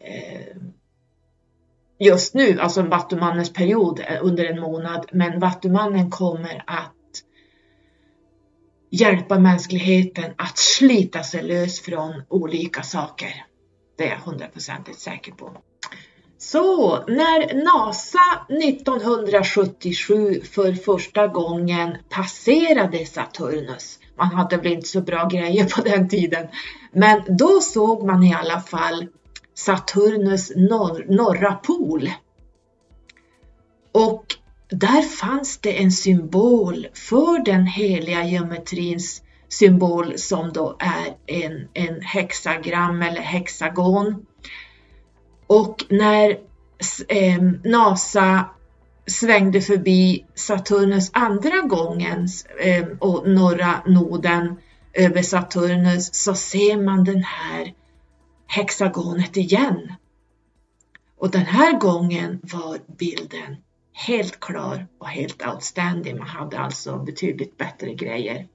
[0.00, 0.56] eh,
[1.98, 5.06] just nu, alltså Vattumannens period eh, under en månad.
[5.12, 6.92] Men Vattumannen kommer att
[8.90, 13.44] hjälpa mänskligheten att slita sig lös från olika saker.
[13.98, 15.56] Det är jag hundraprocentigt säker på.
[16.38, 18.18] Så när NASA
[18.48, 26.08] 1977 för första gången passerade Saturnus, man hade väl inte så bra grejer på den
[26.08, 26.46] tiden,
[26.92, 29.06] men då såg man i alla fall
[29.54, 32.10] Saturnus norr, norra pol.
[33.92, 34.24] Och
[34.68, 42.00] där fanns det en symbol för den heliga geometrins symbol som då är en, en
[42.00, 44.26] hexagram eller hexagon.
[45.46, 46.30] Och när
[47.08, 48.44] eh, NASA
[49.06, 52.28] svängde förbi Saturnus andra gången
[52.60, 54.56] eh, och norra noden
[54.92, 57.72] över Saturnus så ser man den här
[58.54, 59.92] hexagonet igen.
[61.18, 63.56] Och den här gången var bilden
[63.92, 66.18] helt klar och helt outstanding.
[66.18, 68.46] Man hade alltså betydligt bättre grejer.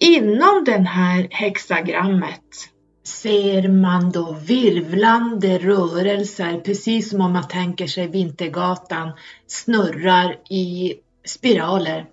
[0.00, 2.70] Inom den här hexagrammet
[3.04, 9.12] ser man då virvlande rörelser, precis som om man tänker sig Vintergatan
[9.46, 10.94] snurrar i
[11.24, 12.06] spiraler.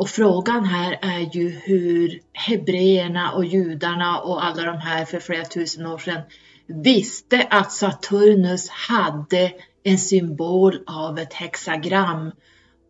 [0.00, 5.44] Och frågan här är ju hur hebreerna och judarna och alla de här för flera
[5.44, 6.22] tusen år sedan
[6.66, 12.32] visste att Saturnus hade en symbol av ett hexagram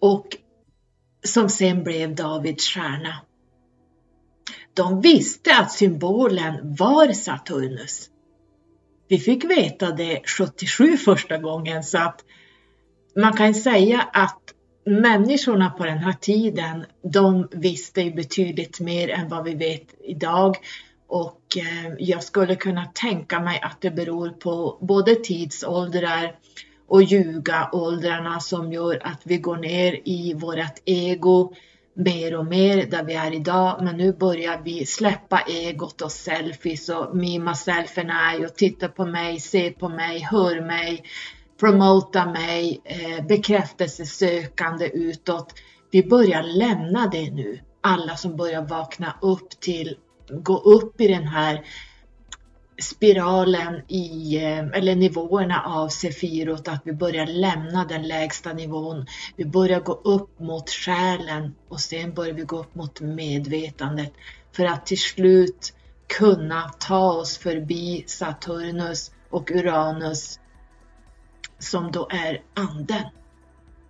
[0.00, 0.26] och
[1.24, 3.16] som sen blev Davids stjärna.
[4.74, 8.11] De visste att symbolen var Saturnus.
[9.08, 12.24] Vi fick veta det 77 första gången så att
[13.16, 14.54] man kan säga att
[14.91, 20.57] människorna på den här tiden, de visste betydligt mer än vad vi vet idag.
[21.07, 26.34] Och eh, jag skulle kunna tänka mig att det beror på både tidsåldrar
[26.88, 31.55] och ljuga-åldrarna som gör att vi går ner i vårt ego
[31.95, 33.80] mer och mer där vi är idag.
[33.82, 39.70] Men nu börjar vi släppa egot och selfies och mima-selfies och titta på mig, se
[39.70, 41.05] på mig, hör mig,
[41.61, 45.54] promota mig, eh, bekräftelsesökande utåt.
[45.90, 47.61] Vi börjar lämna det nu.
[47.80, 49.96] Alla som börjar vakna upp till,
[50.30, 51.64] gå upp i den här
[52.82, 59.06] spiralen i, eh, eller nivåerna av Sefirot, att vi börjar lämna den lägsta nivån.
[59.36, 64.12] Vi börjar gå upp mot själen och sen börjar vi gå upp mot medvetandet
[64.52, 65.74] för att till slut
[66.18, 70.39] kunna ta oss förbi Saturnus och Uranus
[71.61, 73.04] som då är anden.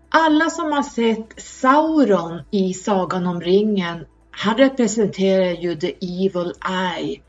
[0.08, 6.52] Alla som har sett Sauron i Sagan om ringen, han representerar ju the evil
[6.96, 7.20] eye.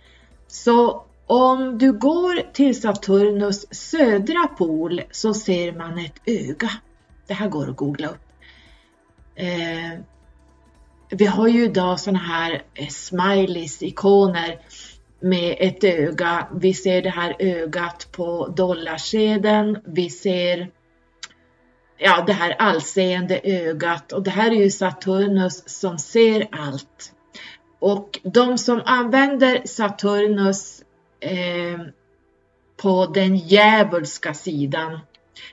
[0.48, 6.70] Så om du går till Saturnus södra pol så ser man ett öga.
[7.28, 8.28] Det här går att googla upp.
[9.36, 10.00] Eh,
[11.10, 14.60] vi har ju idag sådana här eh, smileys, ikoner
[15.22, 16.48] med ett öga.
[16.56, 19.78] Vi ser det här ögat på dollarsedeln.
[19.86, 20.72] Vi ser
[21.98, 27.14] ja, det här allseende ögat och det här är ju Saturnus som ser allt.
[27.80, 30.82] Och de som använder Saturnus
[31.20, 31.80] eh,
[32.82, 35.00] på den djävulska sidan,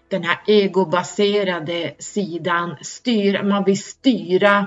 [0.09, 4.67] den här egobaserade sidan, styr, man vill styra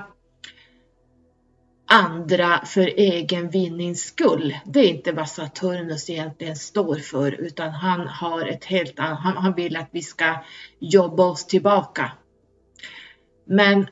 [1.92, 4.56] andra för egen vinnings skull.
[4.64, 9.36] Det är inte vad Saturnus egentligen står för utan han har ett helt annat, han,
[9.36, 10.34] han vill att vi ska
[10.78, 12.12] jobba oss tillbaka.
[13.44, 13.86] Men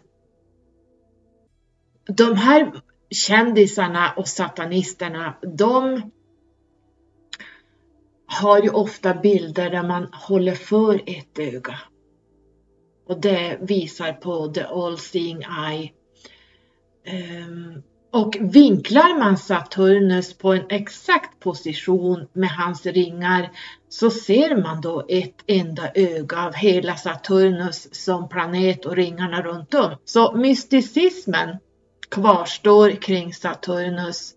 [2.07, 2.73] de här
[3.11, 6.11] kändisarna och satanisterna, de
[8.27, 11.79] har ju ofta bilder där man håller för ett öga.
[13.07, 15.93] Och det visar på the all seeing eye.
[17.07, 17.83] Um,
[18.13, 23.51] och vinklar man Saturnus på en exakt position med hans ringar
[23.89, 29.75] så ser man då ett enda öga av hela Saturnus som planet och ringarna runt
[29.75, 29.97] om.
[30.05, 31.57] Så mysticismen
[32.11, 34.35] kvarstår kring Saturnus.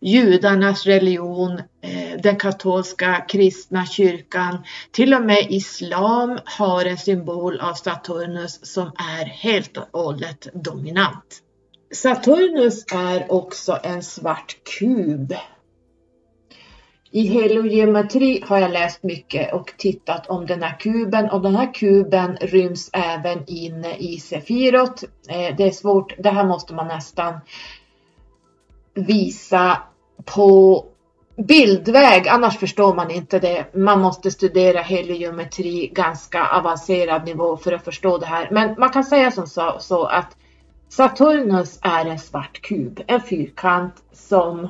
[0.00, 7.74] Judarnas religion, eh, den katolska kristna kyrkan, till och med islam har en symbol av
[7.74, 11.43] Saturnus som är helt och hållet dominant.
[11.94, 15.34] Saturnus är också en svart kub.
[17.10, 21.74] I heliogeometri har jag läst mycket och tittat om den här kuben och den här
[21.74, 25.02] kuben ryms även inne i Sefirot.
[25.28, 27.40] Eh, det är svårt, det här måste man nästan
[28.94, 29.82] visa
[30.24, 30.84] på
[31.36, 33.74] bildväg, annars förstår man inte det.
[33.74, 38.48] Man måste studera heliogeometri ganska avancerad nivå för att förstå det här.
[38.50, 40.36] Men man kan säga som så, så att
[40.88, 44.68] Saturnus är en svart kub, en fyrkant som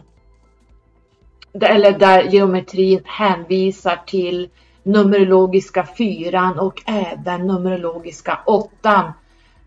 [1.60, 4.48] eller där geometrin hänvisar till
[4.82, 9.12] numerologiska fyran och även numerologiska åttan.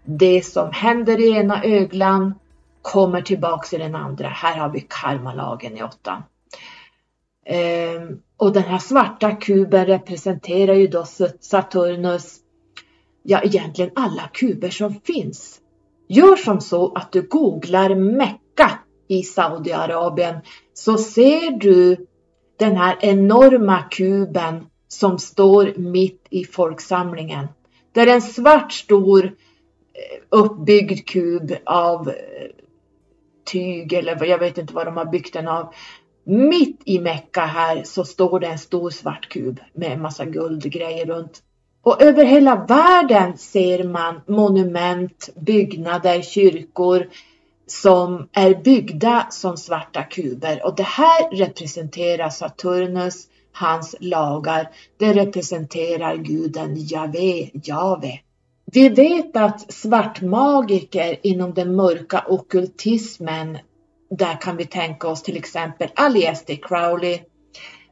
[0.04, 2.34] Det som händer i ena öglan
[2.82, 4.28] kommer tillbaks i den andra.
[4.28, 6.24] Här har vi karmalagen i åttan.
[7.46, 11.06] Ehm, och den här svarta kuben representerar ju då
[11.40, 12.38] Saturnus,
[13.24, 15.62] ja egentligen alla kuber som finns.
[16.08, 20.38] Gör som så att du googlar Mecka i Saudiarabien
[20.74, 22.06] så ser du
[22.60, 27.48] den här enorma kuben som står mitt i folksamlingen.
[27.92, 29.32] Det är en svart stor eh,
[30.30, 32.16] uppbyggd kub av eh,
[33.46, 35.74] tyg eller jag vet inte vad de har byggt den av.
[36.24, 41.06] Mitt i Mecka här så står det en stor svart kub med en massa guldgrejer
[41.06, 41.44] runt.
[41.88, 47.08] Och över hela världen ser man monument, byggnader, kyrkor
[47.68, 54.70] som är byggda som svarta kuber och det här representerar Saturnus, hans lagar.
[55.00, 58.20] Det representerar guden Jave, Jave.
[58.66, 63.58] Vi vet att svartmagiker inom den mörka okultismen
[64.10, 67.20] där kan vi tänka oss till exempel Aleister Crowley,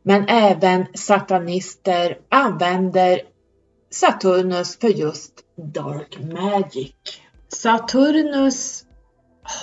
[0.04, 3.22] men även satanister använder
[3.96, 6.96] Saturnus för just Dark Magic.
[7.48, 8.86] Saturnus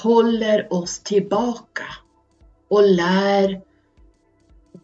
[0.02, 1.84] håller oss tillbaka
[2.68, 3.60] och lär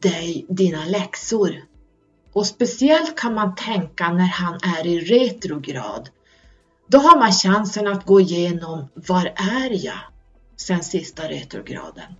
[0.00, 1.64] dig dina läxor.
[2.32, 6.08] Och speciellt kan man tänka när han är i retrograd.
[6.86, 10.00] Då har man chansen att gå igenom var är jag?
[10.56, 12.14] sen sista retrograden.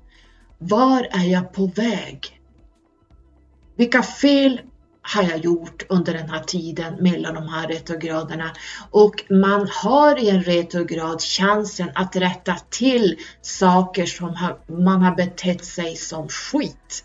[0.59, 2.41] Var är jag på väg?
[3.77, 4.61] Vilka fel
[5.15, 8.51] har jag gjort under den här tiden mellan de här retrograderna?
[8.91, 15.65] Och man har i en retrograd chansen att rätta till saker som man har betett
[15.65, 17.05] sig som skit.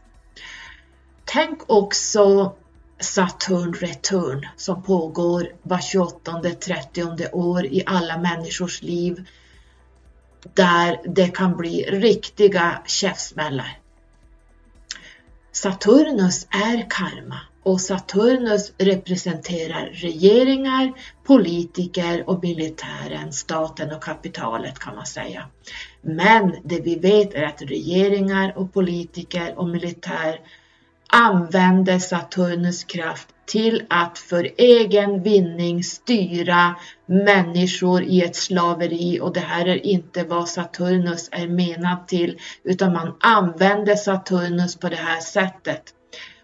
[1.26, 2.56] Tänk också
[3.00, 9.28] Saturn Return som pågår var 28-30 år i alla människors liv
[10.54, 13.80] där det kan bli riktiga käftsmällar.
[15.52, 20.94] Saturnus är karma och Saturnus representerar regeringar,
[21.24, 25.46] politiker och militären, staten och kapitalet kan man säga.
[26.02, 30.40] Men det vi vet är att regeringar och politiker och militär
[31.08, 39.40] använder Saturnus kraft till att för egen vinning styra människor i ett slaveri och det
[39.40, 45.20] här är inte vad Saturnus är menad till utan man använder Saturnus på det här
[45.20, 45.94] sättet.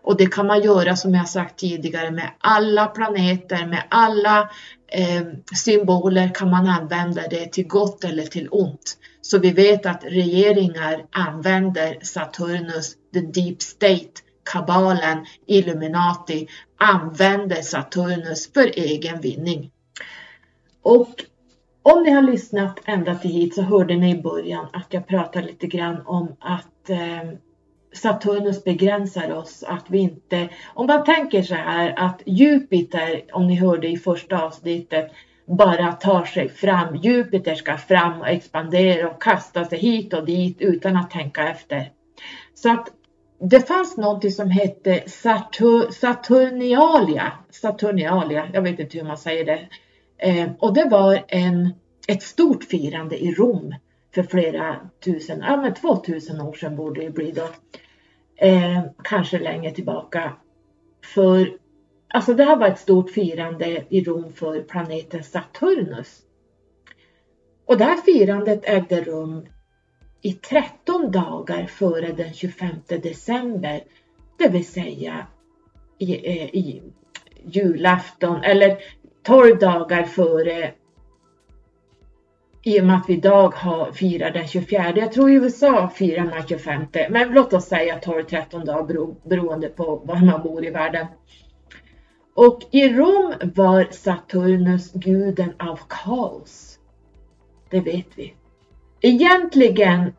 [0.01, 4.49] Och det kan man göra som jag sagt tidigare med alla planeter, med alla
[4.87, 5.23] eh,
[5.55, 8.97] symboler kan man använda det till gott eller till ont.
[9.21, 14.21] Så vi vet att regeringar använder Saturnus, the deep state,
[14.51, 16.47] kabalen, Illuminati
[16.77, 19.71] använder Saturnus för egen vinning.
[20.81, 21.09] Och
[21.83, 25.47] om ni har lyssnat ända till hit så hörde ni i början att jag pratade
[25.47, 27.29] lite grann om att eh,
[27.93, 33.55] Saturnus begränsar oss, att vi inte, om man tänker så här att Jupiter, om ni
[33.55, 35.11] hörde i första avsnittet,
[35.45, 36.95] bara tar sig fram.
[36.95, 41.91] Jupiter ska fram och expandera och kasta sig hit och dit utan att tänka efter.
[42.53, 42.87] Så att
[43.41, 47.31] det fanns någonting som hette Satur, Saturnialia.
[47.49, 49.67] Saturnialia, jag vet inte hur man säger det.
[50.17, 51.73] Eh, och det var en,
[52.07, 53.75] ett stort firande i Rom
[54.15, 57.47] för flera tusen, ja men 2000 år sedan borde det bli då.
[58.35, 60.33] Eh, kanske längre tillbaka.
[61.03, 61.57] För
[62.07, 66.21] alltså det här var ett stort firande i Rom för planeten Saturnus.
[67.65, 69.45] Och det här firandet ägde rum
[70.21, 73.83] i 13 dagar före den 25 december,
[74.37, 75.27] det vill säga
[75.97, 76.83] i, eh, i
[77.43, 78.77] julafton eller
[79.23, 80.71] 12 dagar före
[82.69, 84.93] i och med att vi idag har, firar den 24.
[84.95, 86.85] Jag tror i USA firar den 25.
[87.09, 91.07] Men låt oss säga 12-13 dagar bero, beroende på var man bor i världen.
[92.33, 96.79] Och i Rom var Saturnus guden av kaos.
[97.69, 98.33] Det vet vi.
[99.01, 100.13] Egentligen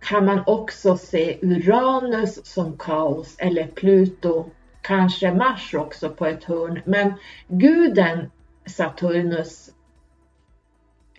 [0.00, 4.50] kan man också se Uranus som kaos eller Pluto,
[4.82, 6.80] kanske Mars också på ett hörn.
[6.84, 7.12] Men
[7.48, 8.30] guden
[8.66, 9.70] Saturnus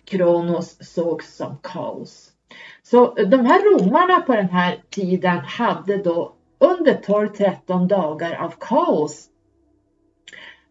[0.06, 2.30] Kronos sågs som kaos.
[2.82, 9.26] Så de här romarna på den här tiden hade då under 12-13 dagar av kaos.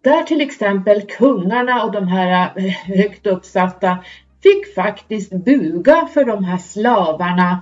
[0.01, 3.97] Där till exempel kungarna och de här eh, högt uppsatta
[4.43, 7.61] fick faktiskt buga för de här slavarna,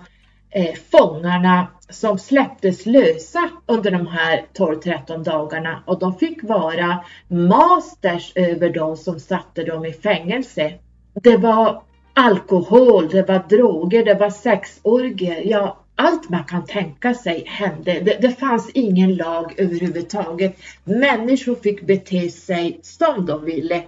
[0.49, 8.31] eh, fångarna som släpptes lösa under de här 12-13 dagarna och de fick vara masters
[8.35, 10.73] över de som satte dem i fängelse.
[11.13, 11.83] Det var
[12.13, 17.99] alkohol, det var droger, det var sexorger, ja allt man kan tänka sig hände.
[17.99, 20.57] Det, det, fanns ingen lag överhuvudtaget.
[20.83, 23.83] Människor fick bete sig som de ville.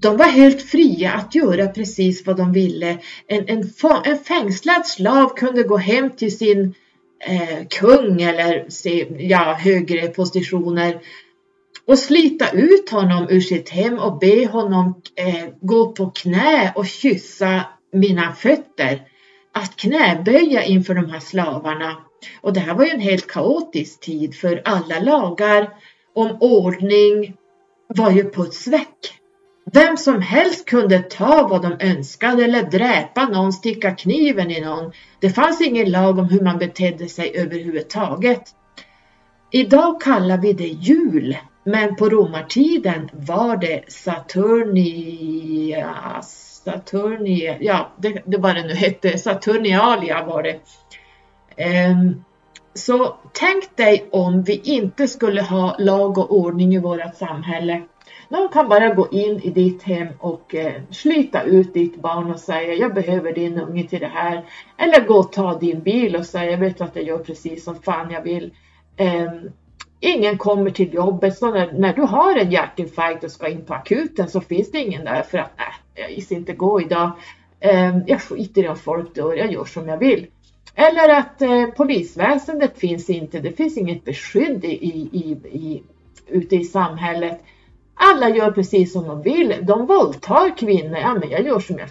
[0.00, 2.98] De var helt fria att göra precis vad de ville.
[3.26, 3.70] En, en,
[4.04, 6.74] en fängslad slav kunde gå hem till sin
[7.26, 11.00] eh, kung eller se, ja, högre positioner
[11.86, 16.86] och slita ut honom ur sitt hem och be honom eh, gå på knä och
[16.86, 19.02] kyssa mina fötter.
[19.52, 21.96] Att knäböja inför de här slavarna.
[22.40, 25.70] Och det här var ju en helt kaotisk tid för alla lagar
[26.14, 27.36] om ordning
[27.88, 29.20] var ju puts väck.
[29.72, 34.92] Vem som helst kunde ta vad de önskade eller dräpa någon, sticka kniven i någon.
[35.20, 38.42] Det fanns ingen lag om hur man betedde sig överhuvudtaget.
[39.50, 44.62] Idag kallar vi det jul, men på romartiden var det Saturnia,
[46.64, 50.60] Saturnia, ja det, det var det nu hette, Saturnialia var det.
[51.90, 52.24] Um,
[52.74, 57.82] så tänk dig om vi inte skulle ha lag och ordning i vårt samhälle.
[58.28, 62.40] Någon kan bara gå in i ditt hem och eh, slita ut ditt barn och
[62.40, 64.44] säga jag behöver din unge till det här.
[64.76, 67.82] Eller gå och ta din bil och säga jag vet att jag gör precis som
[67.82, 68.54] fan jag vill.
[68.98, 69.50] Um,
[70.00, 73.74] ingen kommer till jobbet så när, när, du har en hjärtinfarkt och ska in på
[73.74, 77.10] akuten så finns det ingen där för att nej, jag gissar inte gå idag.
[77.60, 80.26] Eh, jag skiter i om folk dör, jag gör som jag vill.
[80.74, 85.82] Eller att eh, polisväsendet finns inte, det finns inget beskydd i, i, i,
[86.26, 87.40] ute i samhället.
[87.94, 89.54] Alla gör precis som de vill.
[89.62, 90.98] De våldtar kvinnor.
[90.98, 91.88] Ja, men jag gör som jag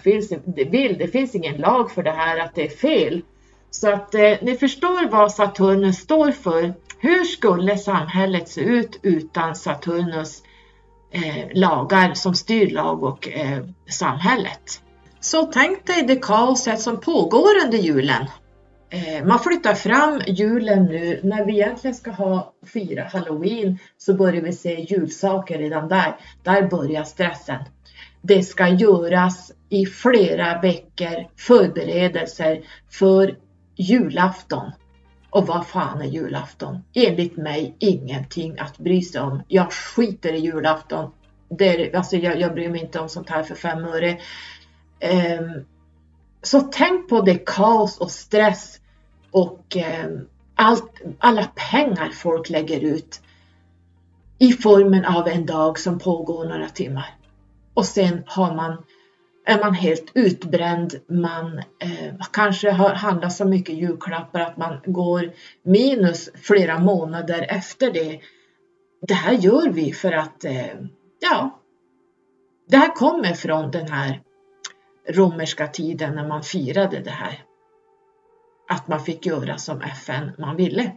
[0.70, 0.98] vill.
[0.98, 3.22] Det finns ingen lag för det här att det är fel.
[3.70, 6.74] Så att eh, ni förstår vad Saturnus står för.
[6.98, 10.42] Hur skulle samhället se ut utan Saturnus
[11.10, 14.82] eh, lagar som styr lag och eh, samhället?
[15.20, 18.26] Så tänk dig det kaoset som pågår under julen.
[18.90, 21.20] Eh, man flyttar fram julen nu.
[21.22, 26.16] När vi egentligen ska ha fira halloween så börjar vi se julsaker redan där.
[26.42, 27.64] Där börjar stressen.
[28.22, 32.60] Det ska göras i flera veckor förberedelser
[32.90, 33.36] för
[33.76, 34.72] julafton.
[35.30, 36.78] Och vad fan är julafton?
[36.94, 39.42] Enligt mig ingenting att bry sig om.
[39.48, 41.10] Jag skiter i julafton.
[41.48, 44.18] Det är, alltså jag, jag bryr mig inte om sånt här för fem öre.
[45.40, 45.64] Um,
[46.42, 48.80] så tänk på det kaos och stress
[49.30, 53.20] och um, allt, alla pengar folk lägger ut
[54.38, 57.14] i formen av en dag som pågår några timmar.
[57.74, 58.84] Och sen har man
[59.46, 60.94] är man helt utbränd.
[61.08, 65.32] Man eh, kanske har handlat så mycket julklappar att man går
[65.62, 68.20] minus flera månader efter det.
[69.02, 70.74] Det här gör vi för att, eh,
[71.20, 71.60] ja,
[72.68, 74.20] det här kommer från den här
[75.08, 77.42] romerska tiden när man firade det här.
[78.68, 80.92] Att man fick göra som FN man ville.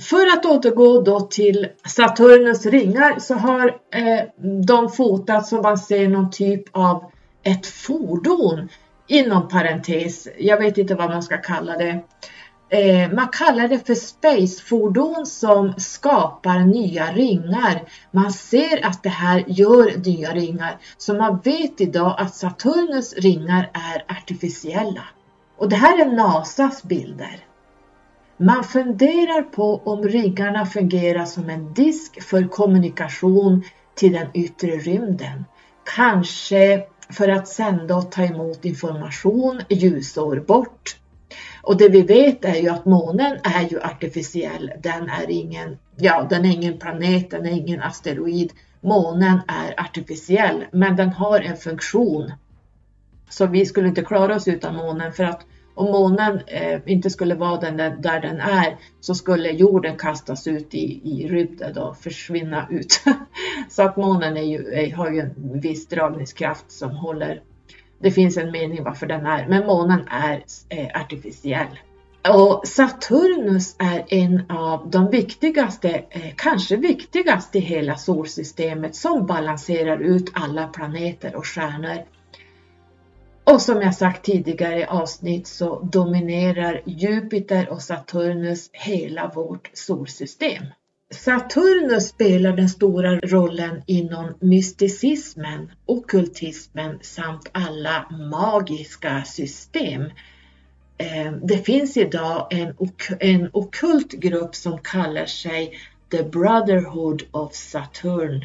[0.00, 4.24] För att återgå då till Saturnus ringar så har eh,
[4.66, 7.04] de fotats som man ser någon typ av
[7.42, 8.68] ett fordon
[9.06, 10.28] inom parentes.
[10.38, 12.04] Jag vet inte vad man ska kalla det.
[12.68, 17.82] Eh, man kallar det för spacefordon som skapar nya ringar.
[18.10, 20.78] Man ser att det här gör nya ringar.
[20.98, 25.04] Så man vet idag att Saturnus ringar är artificiella.
[25.58, 27.45] Och det här är NASAs bilder.
[28.38, 33.64] Man funderar på om riggarna fungerar som en disk för kommunikation
[33.94, 35.44] till den yttre rymden.
[35.96, 40.96] Kanske för att sända och ta emot information ljusår bort.
[41.62, 44.72] Och det vi vet är ju att månen är ju artificiell.
[44.82, 48.52] Den är ingen, ja, den är ingen planet, den är ingen asteroid.
[48.80, 52.32] Månen är artificiell, men den har en funktion.
[53.28, 57.34] Så vi skulle inte klara oss utan månen för att om månen eh, inte skulle
[57.34, 61.96] vara den där, där, den är så skulle jorden kastas ut i, i rymden och
[61.96, 63.00] försvinna ut.
[63.70, 67.42] så att månen är ju, är, har ju en viss dragningskraft som håller
[67.98, 71.78] Det finns en mening varför den är, men månen är eh, artificiell.
[72.28, 79.98] Och Saturnus är en av de viktigaste, eh, kanske viktigaste i hela solsystemet som balanserar
[79.98, 82.15] ut alla planeter och stjärnor.
[83.50, 90.64] Och som jag sagt tidigare i avsnitt så dominerar Jupiter och Saturnus hela vårt solsystem.
[91.14, 100.02] Saturnus spelar den stora rollen inom mysticismen, okultismen samt alla magiska system.
[100.98, 102.74] Eh, det finns idag en,
[103.20, 105.78] en okult grupp som kallar sig
[106.10, 108.44] The Brotherhood of Saturn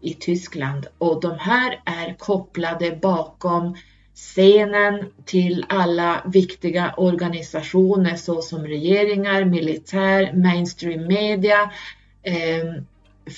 [0.00, 3.76] i Tyskland och de här är kopplade bakom
[4.20, 11.70] scenen till alla viktiga organisationer såsom regeringar, militär, mainstream media.
[12.22, 12.86] Ehm,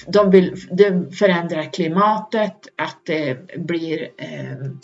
[0.07, 0.57] de vill
[1.19, 4.79] förändra klimatet, att det blir, ehm,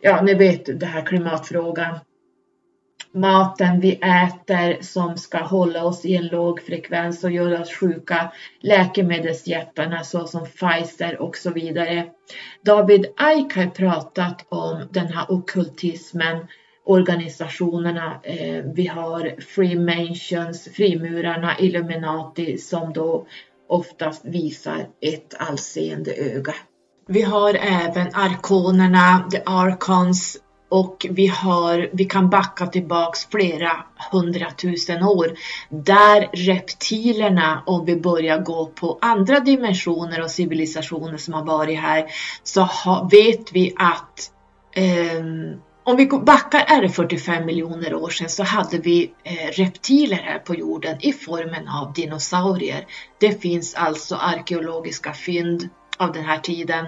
[0.00, 1.98] ja ni vet det här klimatfrågan
[3.14, 8.32] maten vi äter som ska hålla oss i en låg frekvens och göra oss sjuka,
[8.60, 12.06] läkemedelsjättarna såsom Pfizer och så vidare.
[12.64, 16.46] David Ike har pratat om den här okultismen,
[16.84, 18.20] organisationerna.
[18.22, 23.26] Eh, vi har Freemasons, frimurarna, Illuminati som då
[23.68, 26.54] oftast visar ett allseende öga.
[27.08, 30.38] Vi har även arkonerna, the archons,
[30.72, 35.34] och vi, har, vi kan backa tillbaks flera hundratusen år
[35.68, 42.06] där reptilerna, om vi börjar gå på andra dimensioner och civilisationer som har varit här,
[42.42, 44.30] så ha, vet vi att
[44.74, 45.22] eh,
[45.84, 50.38] om vi backar är det 45 miljoner år sedan så hade vi eh, reptiler här
[50.38, 52.86] på jorden i formen av dinosaurier.
[53.18, 55.68] Det finns alltså arkeologiska fynd
[55.98, 56.86] av den här tiden.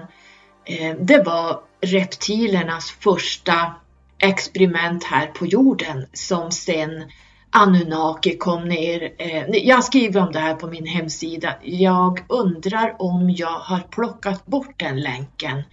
[0.65, 3.73] Eh, det var reptilernas första
[4.19, 7.03] experiment här på jorden som sen
[7.49, 9.13] Anunnaki kom ner.
[9.17, 11.55] Eh, jag skriver om det här på min hemsida.
[11.63, 15.63] Jag undrar om jag har plockat bort den länken.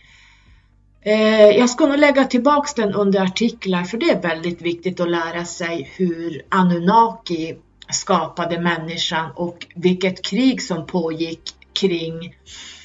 [1.01, 5.11] Eh, jag ska nog lägga tillbaks den under artiklar för det är väldigt viktigt att
[5.11, 7.55] lära sig hur Anunnaki
[7.91, 12.82] skapade människan och vilket krig som pågick kring Eh,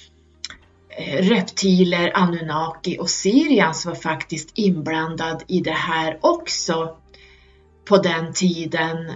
[1.06, 6.98] reptiler, Anunnaki och Sirians var faktiskt inblandad i det här också
[7.86, 9.14] på den tiden.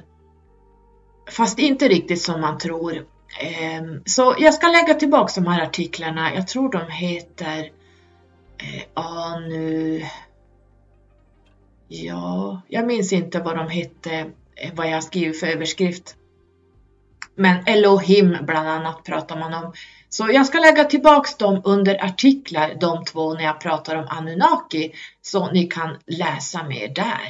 [1.32, 3.06] Fast inte riktigt som man tror.
[3.40, 6.36] Ehm, så jag ska lägga tillbaka de här artiklarna.
[6.36, 7.72] Jag tror de heter
[8.58, 10.04] eh, Anu...
[11.88, 14.20] Ja, jag minns inte vad de hette,
[14.56, 16.16] eh, vad jag skrivit för överskrift.
[17.36, 19.74] Men Elohim bland annat pratar man om.
[20.14, 24.92] Så jag ska lägga tillbaks dem under artiklar, de två när jag pratar om Anunnaki,
[25.22, 27.30] så ni kan läsa mer där.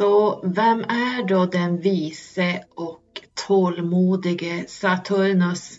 [0.00, 3.02] Så vem är då den vise och
[3.46, 5.78] tålmodige Saturnus?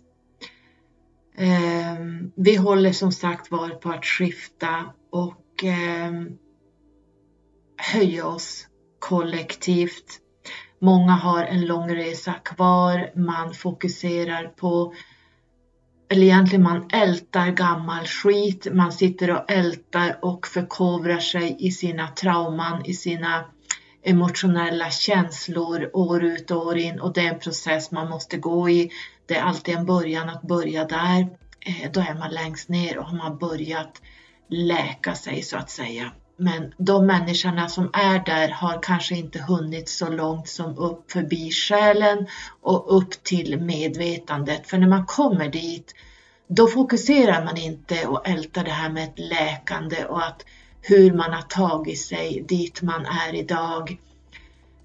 [1.37, 1.95] Eh,
[2.35, 6.11] vi håller som sagt var på att skifta och eh,
[7.77, 8.67] höja oss
[8.99, 10.19] kollektivt.
[10.79, 13.11] Många har en lång resa kvar.
[13.15, 14.93] Man fokuserar på
[16.09, 18.67] eller egentligen man ältar gammal skit.
[18.71, 23.45] Man sitter och ältar och förkovrar sig i sina trauman, i sina
[24.03, 28.69] emotionella känslor år ut och år in och det är en process man måste gå
[28.69, 28.91] i.
[29.25, 31.21] Det är alltid en början att börja där.
[31.59, 34.01] Eh, då är man längst ner och har man börjat
[34.49, 36.11] läka sig så att säga.
[36.37, 41.51] Men de människorna som är där har kanske inte hunnit så långt som upp förbi
[41.51, 42.27] själen
[42.61, 44.67] och upp till medvetandet.
[44.67, 45.95] För när man kommer dit,
[46.47, 50.45] då fokuserar man inte och ältar det här med ett läkande och att
[50.81, 53.97] hur man har tagit sig dit man är idag.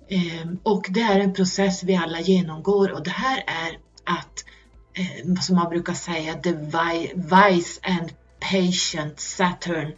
[0.08, 4.44] Ehm, och det är en process vi alla genomgår och det här är att,
[4.94, 6.52] ehm, som man brukar säga, the
[7.14, 9.92] wise and patient Saturn.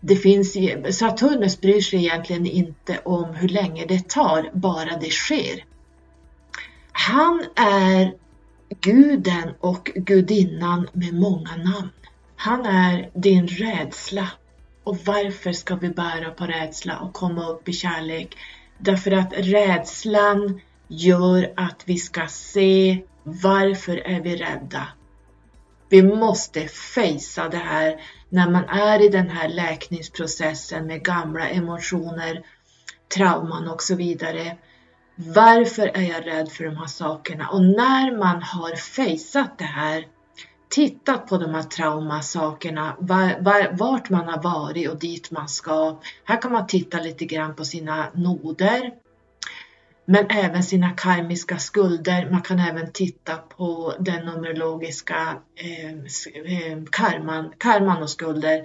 [0.00, 0.56] Det finns,
[0.98, 5.64] Saturnus bryr sig egentligen inte om hur länge det tar, bara det sker.
[6.92, 8.14] Han är
[8.80, 11.90] guden och gudinnan med många namn.
[12.36, 14.28] Han är din rädsla,
[14.86, 18.36] och varför ska vi bära på rädsla och komma upp i kärlek?
[18.78, 24.88] Därför att rädslan gör att vi ska se varför är vi rädda?
[25.88, 32.42] Vi måste fejsa det här när man är i den här läkningsprocessen med gamla emotioner,
[33.14, 34.56] trauman och så vidare.
[35.14, 37.48] Varför är jag rädd för de här sakerna?
[37.48, 40.06] Och när man har fejsat det här,
[40.68, 42.96] tittat på de här traumasakerna,
[43.72, 46.00] vart man har varit och dit man ska.
[46.24, 48.92] Här kan man titta lite grann på sina noder,
[50.04, 52.30] men även sina karmiska skulder.
[52.30, 58.62] Man kan även titta på den numerologiska eh, eh karman, karman och skulder.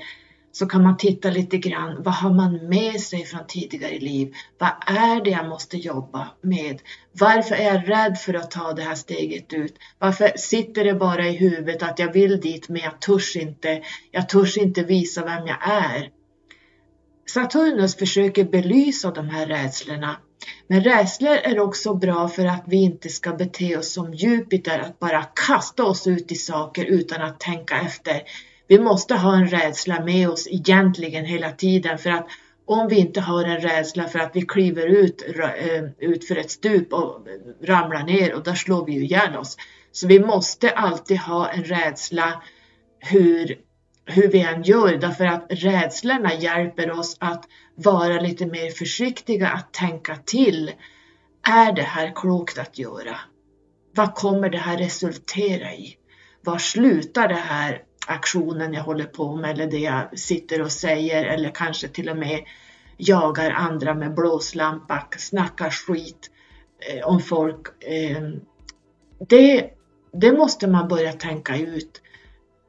[0.51, 4.33] Så kan man titta lite grann, vad har man med sig från tidigare liv?
[4.57, 6.81] Vad är det jag måste jobba med?
[7.11, 9.75] Varför är jag rädd för att ta det här steget ut?
[9.99, 13.81] Varför sitter det bara i huvudet att jag vill dit men jag törs inte?
[14.11, 16.09] Jag törs inte visa vem jag är.
[17.29, 20.17] Saturnus försöker belysa de här rädslorna
[20.67, 24.99] men rädslor är också bra för att vi inte ska bete oss som Jupiter, att
[24.99, 28.21] bara kasta oss ut i saker utan att tänka efter.
[28.71, 32.27] Vi måste ha en rädsla med oss egentligen hela tiden för att
[32.65, 36.51] om vi inte har en rädsla för att vi kliver ut, eh, ut för ett
[36.51, 37.27] stup och
[37.63, 39.57] ramlar ner och där slår vi ju ihjäl oss.
[39.91, 42.43] Så vi måste alltid ha en rädsla
[42.99, 43.55] hur
[44.05, 47.45] hur vi än gör därför att rädslorna hjälper oss att
[47.75, 50.71] vara lite mer försiktiga, att tänka till.
[51.47, 53.17] Är det här klokt att göra?
[53.95, 55.95] Vad kommer det här resultera i?
[56.43, 61.25] Var slutar det här aktionen jag håller på med eller det jag sitter och säger
[61.25, 62.45] eller kanske till och med
[62.97, 66.31] jagar andra med blåslampa, snackar skit
[66.89, 67.83] eh, om folk.
[67.83, 68.21] Eh,
[69.29, 69.69] det,
[70.13, 72.01] det måste man börja tänka ut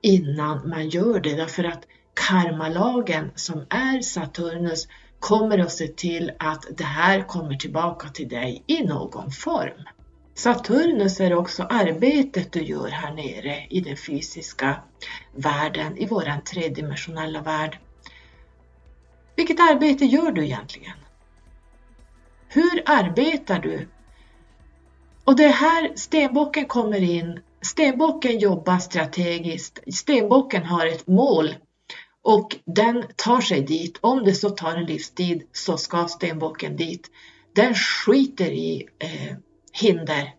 [0.02, 6.66] innan man gör det därför att karmalagen som är Saturnus kommer att se till att
[6.76, 9.88] det här kommer tillbaka till dig i någon form.
[10.34, 14.82] Saturnus är också arbetet du gör här nere i den fysiska
[15.34, 17.78] världen, i våran tredimensionella värld.
[19.36, 20.96] Vilket arbete gör du egentligen?
[22.48, 23.88] Hur arbetar du?
[25.24, 29.78] Och det är här stenbocken kommer in Stenbocken jobbar strategiskt.
[29.94, 31.54] Stenbocken har ett mål
[32.22, 33.98] och den tar sig dit.
[34.00, 37.10] Om det så tar en livstid så ska stenbocken dit.
[37.54, 39.36] Den skiter i eh,
[39.72, 40.34] hinder.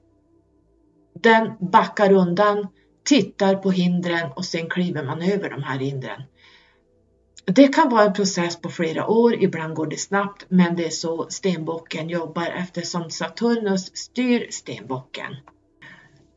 [1.14, 2.68] Den backar undan,
[3.06, 6.22] tittar på hindren och sen kliver man över de här hindren.
[7.46, 10.90] Det kan vara en process på flera år, ibland går det snabbt, men det är
[10.90, 15.36] så stenbocken jobbar eftersom Saturnus styr stenbocken.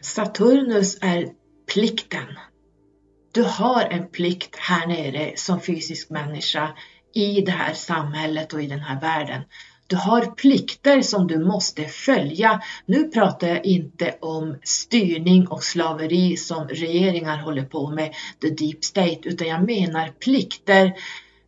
[0.00, 1.28] Saturnus är
[1.72, 2.26] plikten.
[3.32, 6.76] Du har en plikt här nere som fysisk människa
[7.14, 9.42] i det här samhället och i den här världen.
[9.86, 12.60] Du har plikter som du måste följa.
[12.86, 18.84] Nu pratar jag inte om styrning och slaveri som regeringar håller på med, the deep
[18.84, 20.92] state, utan jag menar plikter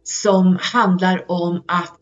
[0.04, 1.98] som handlar om att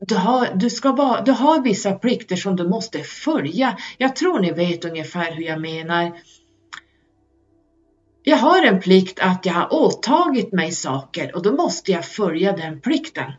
[0.00, 3.78] du har, du, ska vara, du har vissa plikter som du måste följa.
[3.98, 6.12] Jag tror ni vet ungefär hur jag menar.
[8.22, 12.52] Jag har en plikt att jag har åtagit mig saker och då måste jag följa
[12.52, 13.32] den plikten.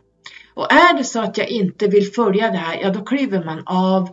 [0.54, 3.62] Och är det så att jag inte vill följa det här, ja då kliver man
[3.66, 4.08] av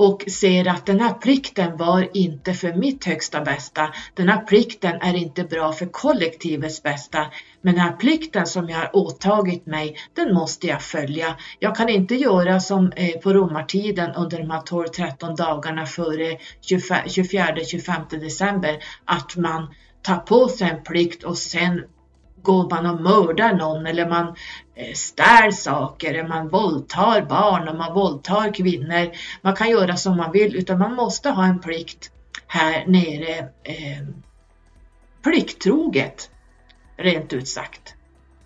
[0.00, 3.94] och ser att den här plikten var inte för mitt högsta bästa.
[4.14, 7.26] Den här plikten är inte bra för kollektivets bästa.
[7.62, 11.36] Men den här plikten som jag har åtagit mig, den måste jag följa.
[11.58, 18.20] Jag kan inte göra som eh, på romartiden under de här 12-13 dagarna före 24-25
[18.20, 21.82] december, att man tar på sig en plikt och sen
[22.42, 24.26] går man och mördar någon eller man
[24.74, 29.10] eh, stär saker, eller man våldtar barn och man våldtar kvinnor.
[29.42, 32.10] Man kan göra som man vill utan man måste ha en plikt
[32.46, 34.06] här nere eh,
[35.22, 36.30] plikttroget,
[36.96, 37.94] rent ut sagt.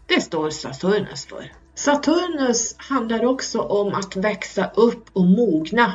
[0.07, 1.53] Det står Saturnus för.
[1.75, 5.93] Saturnus handlar också om att växa upp och mogna.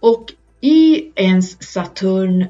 [0.00, 2.46] Och i ens Saturn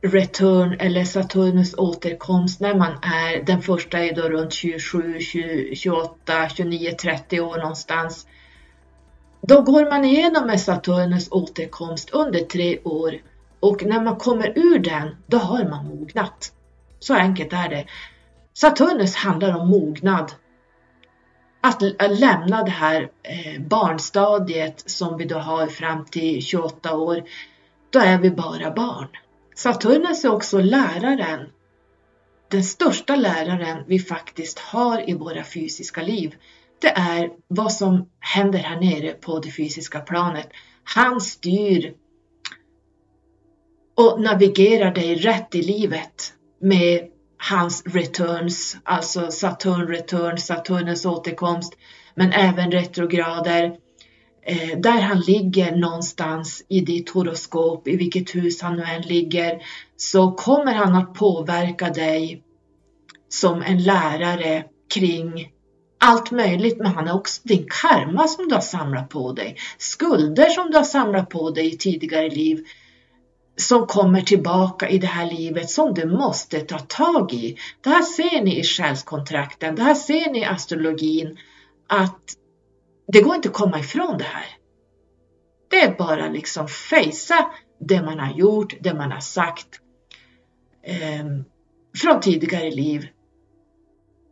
[0.00, 5.20] return eller Saturnus återkomst när man är, den första är då runt 27,
[5.74, 8.26] 28, 29, 30 år någonstans.
[9.40, 13.14] Då går man igenom med Saturnus återkomst under tre år
[13.60, 16.52] och när man kommer ur den, då har man mognat.
[16.98, 17.86] Så enkelt är det.
[18.54, 20.32] Saturnus handlar om mognad.
[21.60, 21.82] Att
[22.18, 27.22] lämna det här eh, barnstadiet som vi då har fram till 28 år,
[27.90, 29.08] då är vi bara barn.
[29.56, 31.50] Saturnus är också läraren.
[32.48, 36.34] den största läraren vi faktiskt har i våra fysiska liv,
[36.78, 40.48] det är vad som händer här nere på det fysiska planet.
[40.84, 41.94] Han styr
[43.94, 47.08] och navigerar dig rätt i livet med
[47.50, 51.74] hans returns, alltså Saturn return, Saturnens återkomst,
[52.14, 53.76] men även retrograder.
[54.48, 59.62] Eh, där han ligger någonstans i ditt horoskop, i vilket hus han nu än ligger,
[59.96, 62.42] så kommer han att påverka dig
[63.28, 65.50] som en lärare kring
[65.98, 70.48] allt möjligt, men han är också din karma som du har samlat på dig, skulder
[70.48, 72.64] som du har samlat på dig i tidigare liv
[73.56, 77.56] som kommer tillbaka i det här livet som du måste ta tag i.
[77.80, 81.38] Det här ser ni i själskontrakten, det här ser ni i astrologin.
[81.86, 82.36] Att
[83.06, 84.46] det går inte att komma ifrån det här.
[85.70, 87.50] Det är bara liksom fejsa
[87.80, 89.80] det man har gjort, det man har sagt
[90.82, 91.26] eh,
[91.96, 93.08] från tidigare liv.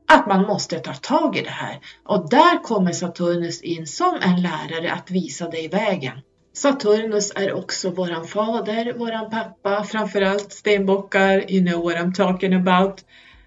[0.09, 1.81] Att man måste ta tag i det här.
[2.05, 6.19] Och där kommer Saturnus in som en lärare att visa dig vägen.
[6.53, 13.05] Saturnus är också våran fader, våran pappa, framförallt stenbockar, you know what I'm talking about.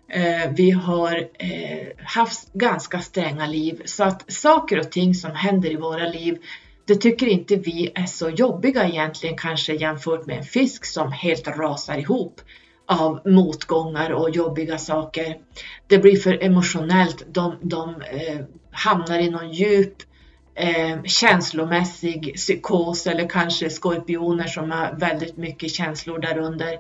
[0.10, 5.72] Eh, vi har eh, haft ganska stränga liv så att saker och ting som händer
[5.72, 6.38] i våra liv
[6.86, 11.48] det tycker inte vi är så jobbiga egentligen kanske jämfört med en fisk som helt
[11.48, 12.42] rasar ihop
[12.86, 15.38] av motgångar och jobbiga saker.
[15.88, 18.40] Det blir för emotionellt, de, de eh,
[18.72, 19.96] hamnar i någon djup
[20.56, 26.78] eh, känslomässig psykos eller kanske skorpioner som har väldigt mycket känslor därunder.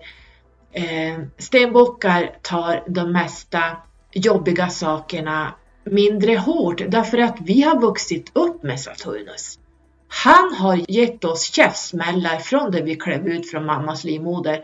[0.74, 3.78] Eh, stenbockar tar de mesta
[4.14, 5.54] jobbiga sakerna
[5.84, 9.60] mindre hårt därför att vi har vuxit upp med Saturnus.
[10.08, 14.64] Han har gett oss käftsmällar från det vi klev ut från mammas livmoder.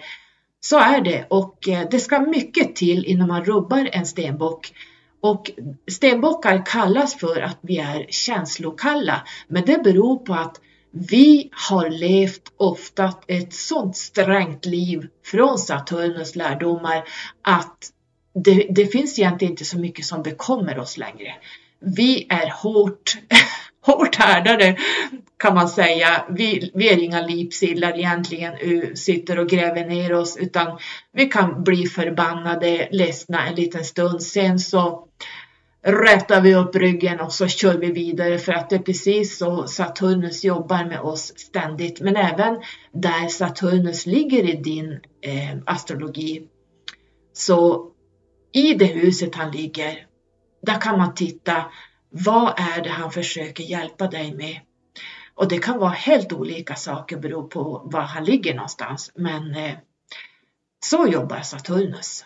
[0.60, 4.74] Så är det och eh, det ska mycket till innan man rubbar en stenbock.
[5.22, 5.51] Och
[5.91, 10.62] stenbockar kallas för att vi är känslokalla, men det beror på att
[10.94, 17.04] vi har levt ofta ett sådant strängt liv från Saturnus lärdomar
[17.41, 17.78] att
[18.36, 21.36] det, det, finns egentligen inte så mycket som bekommer oss längre.
[21.80, 23.18] Vi är hårt,
[23.86, 24.78] hårt härdade
[25.38, 26.26] kan man säga.
[26.30, 28.54] Vi, vi är inga lipsillar egentligen,
[28.98, 30.78] sitter och gräver ner oss, utan
[31.14, 34.24] vi kan bli förbannade, ledsna en liten stund.
[34.24, 35.08] Sen så
[35.84, 39.68] rätar vi upp ryggen och så kör vi vidare för att det är precis så
[39.68, 42.02] Saturnus jobbar med oss ständigt.
[42.02, 42.62] Men även
[42.92, 46.48] där Saturnus ligger i din eh, astrologi.
[47.34, 47.90] Så
[48.54, 50.08] i det huset han ligger,
[50.62, 51.66] där kan man titta
[52.10, 54.60] vad är det han försöker hjälpa dig med?
[55.36, 59.12] Och det kan vara helt olika saker beroende på var han ligger någonstans.
[59.16, 59.74] Men eh,
[60.86, 62.26] så jobbar Saturnus.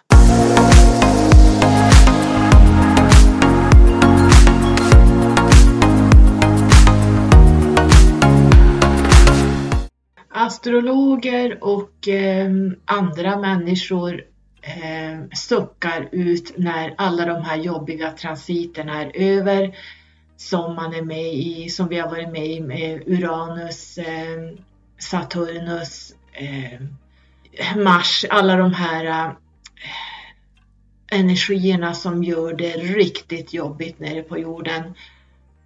[10.38, 12.52] Astrologer och eh,
[12.86, 14.24] andra människor
[14.62, 19.76] eh, suckar ut när alla de här jobbiga transiterna är över
[20.38, 24.54] som man är med i, som vi har varit med i med Uranus, eh,
[25.00, 26.82] Saturnus, eh,
[27.76, 29.32] Mars, alla de här eh,
[31.20, 34.94] energierna som gör det riktigt jobbigt nere på jorden.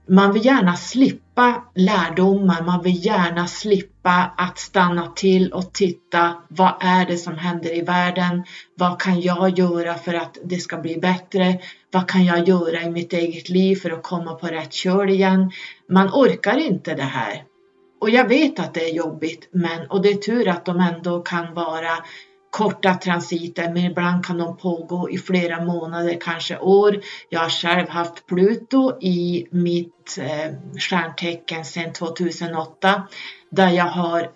[0.08, 6.34] Man vill gärna slippa lärdomar, man vill gärna slippa att stanna till och titta.
[6.48, 8.44] Vad är det som händer i världen?
[8.76, 11.60] Vad kan jag göra för att det ska bli bättre?
[11.92, 15.52] Vad kan jag göra i mitt eget liv för att komma på rätt köl igen?
[15.90, 17.44] Man orkar inte det här.
[18.02, 21.20] Och jag vet att det är jobbigt, men och det är tur att de ändå
[21.20, 21.92] kan vara
[22.52, 27.02] korta transiter, men ibland kan de pågå i flera månader, kanske år.
[27.30, 33.04] Jag har själv haft Pluto i mitt eh, stjärntecken sedan 2008
[33.50, 34.28] där jag har eh,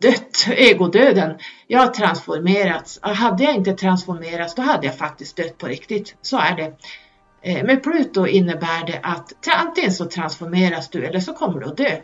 [0.00, 1.38] dött, egodöden.
[1.66, 2.98] Jag har transformerats.
[3.02, 6.16] Hade jag inte transformerats då hade jag faktiskt dött på riktigt.
[6.22, 6.72] Så är det.
[7.42, 11.76] Eh, med Pluto innebär det att antingen så transformeras du eller så kommer du att
[11.76, 11.96] dö.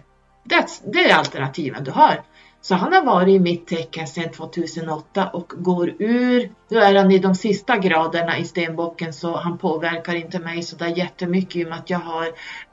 [0.48, 2.22] That's, det är alternativen du har.
[2.66, 7.10] Så han har varit i mitt tecken sedan 2008 och går ur, nu är han
[7.10, 11.64] i de sista graderna i stenbocken så han påverkar inte mig så där jättemycket i
[11.64, 12.28] och med att jag har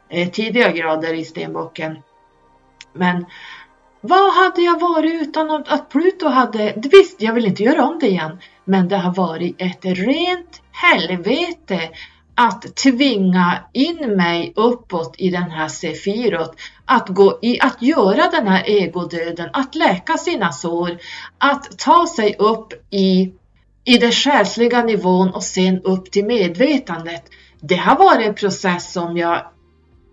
[0.10, 1.98] eh, tidiga grader i stenbocken.
[2.94, 3.26] Men
[4.02, 8.08] vad hade jag varit utan att Pluto hade, visst jag vill inte göra om det
[8.08, 11.90] igen, men det har varit ett rent helvete
[12.36, 16.56] att tvinga in mig uppåt i den här sefirot,
[16.86, 20.98] att, gå i, att göra den här egodöden, att läka sina sår,
[21.38, 23.34] att ta sig upp i
[23.86, 27.24] i den själsliga nivån och sen upp till medvetandet.
[27.60, 29.46] Det har varit en process som jag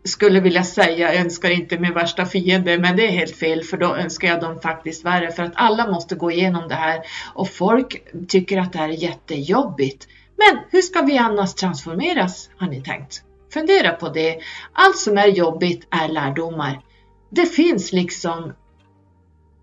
[0.04, 3.96] skulle vilja säga önskar inte min värsta fiende, men det är helt fel för då
[3.96, 7.00] önskar jag dem faktiskt värre för att alla måste gå igenom det här
[7.34, 10.08] och folk tycker att det här är jättejobbigt.
[10.46, 13.22] Men hur ska vi annars transformeras har ni tänkt?
[13.52, 14.38] Fundera på det.
[14.72, 16.80] Allt som är jobbigt är lärdomar.
[17.30, 18.52] Det finns liksom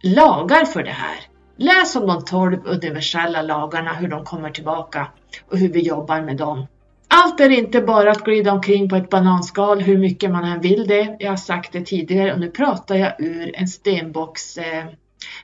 [0.02, 1.18] lagar för det här.
[1.58, 5.08] Läs om de 12 universella lagarna, hur de kommer tillbaka
[5.52, 6.68] och hur vi jobbar med dem.
[7.08, 10.88] Allt är inte bara att glida omkring på ett bananskal hur mycket man än vill
[10.88, 11.18] det.
[11.20, 14.86] Jag har sagt det tidigare och nu pratar jag ur en stenbox eh,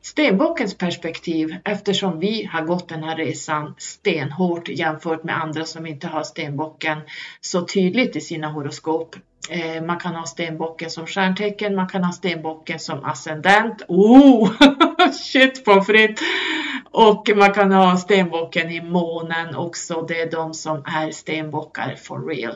[0.01, 6.07] stenbockens perspektiv eftersom vi har gått den här resan stenhårt jämfört med andra som inte
[6.07, 6.97] har stenbocken
[7.41, 9.15] så tydligt i sina horoskop.
[9.49, 13.81] Eh, man kan ha stenbocken som stjärntecken, man kan ha stenbocken som ascendent.
[13.87, 14.51] Oh,
[15.13, 16.21] shit på fritt!
[16.91, 20.01] Och man kan ha stenbocken i månen också.
[20.01, 22.55] Det är de som är stenbockar for real.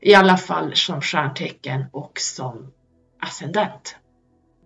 [0.00, 2.72] I alla fall som stjärntecken och som
[3.20, 3.96] ascendent.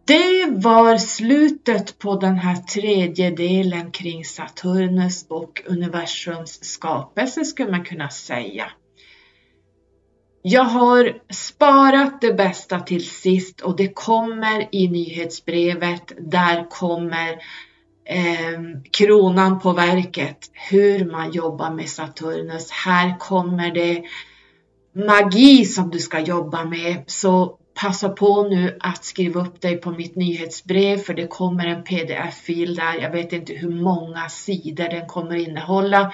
[0.06, 7.84] Det var slutet på den här tredje delen kring Saturnus och universums skapelse skulle man
[7.84, 8.70] kunna säga.
[10.42, 16.12] Jag har sparat det bästa till sist och det kommer i nyhetsbrevet.
[16.18, 17.30] Där kommer
[18.04, 22.70] eh, kronan på verket, hur man jobbar med Saturnus.
[22.70, 24.02] Här kommer det
[25.06, 27.04] magi som du ska jobba med.
[27.06, 31.84] Så passa på nu att skriva upp dig på mitt nyhetsbrev för det kommer en
[31.84, 32.94] pdf-fil där.
[33.02, 36.12] Jag vet inte hur många sidor den kommer innehålla.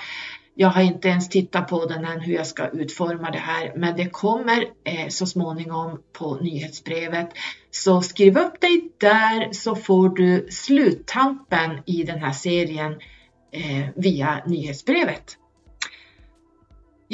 [0.54, 3.96] Jag har inte ens tittat på den än hur jag ska utforma det här, men
[3.96, 7.28] det kommer eh, så småningom på nyhetsbrevet.
[7.70, 12.92] Så skriv upp dig där så får du sluttampen i den här serien
[13.52, 15.36] eh, via nyhetsbrevet.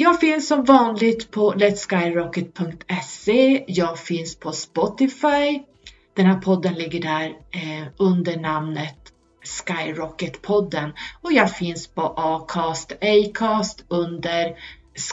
[0.01, 3.63] Jag finns som vanligt på letskyrocket.se.
[3.67, 5.63] Jag finns på Spotify.
[6.13, 13.85] Den här podden ligger där eh, under namnet Skyrocket-podden och jag finns på Acast, Acast
[13.87, 14.55] under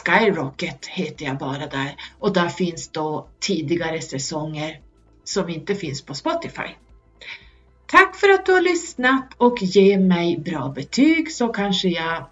[0.05, 4.81] Skyrocket heter jag bara där och där finns då tidigare säsonger
[5.23, 6.67] som inte finns på Spotify.
[7.85, 12.25] Tack för att du har lyssnat och ge mig bra betyg så kanske jag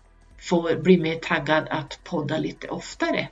[0.50, 3.28] får bli mer taggad att podda lite oftare.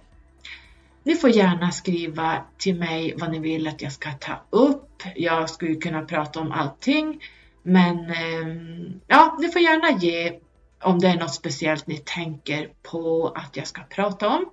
[1.03, 5.03] Ni får gärna skriva till mig vad ni vill att jag ska ta upp.
[5.16, 7.22] Jag skulle kunna prata om allting
[7.64, 10.39] men ehm, ja, ni får gärna ge
[10.82, 14.45] om det är något speciellt ni tänker på att jag ska prata om.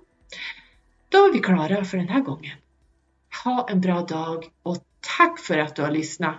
[1.09, 2.57] Då är vi klara för den här gången.
[3.43, 4.77] Ha en bra dag och
[5.17, 6.35] tack för att du har lyssnat.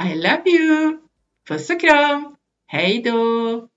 [0.00, 0.98] I love you!
[1.48, 2.36] Puss och kram!
[2.66, 3.68] Hej då!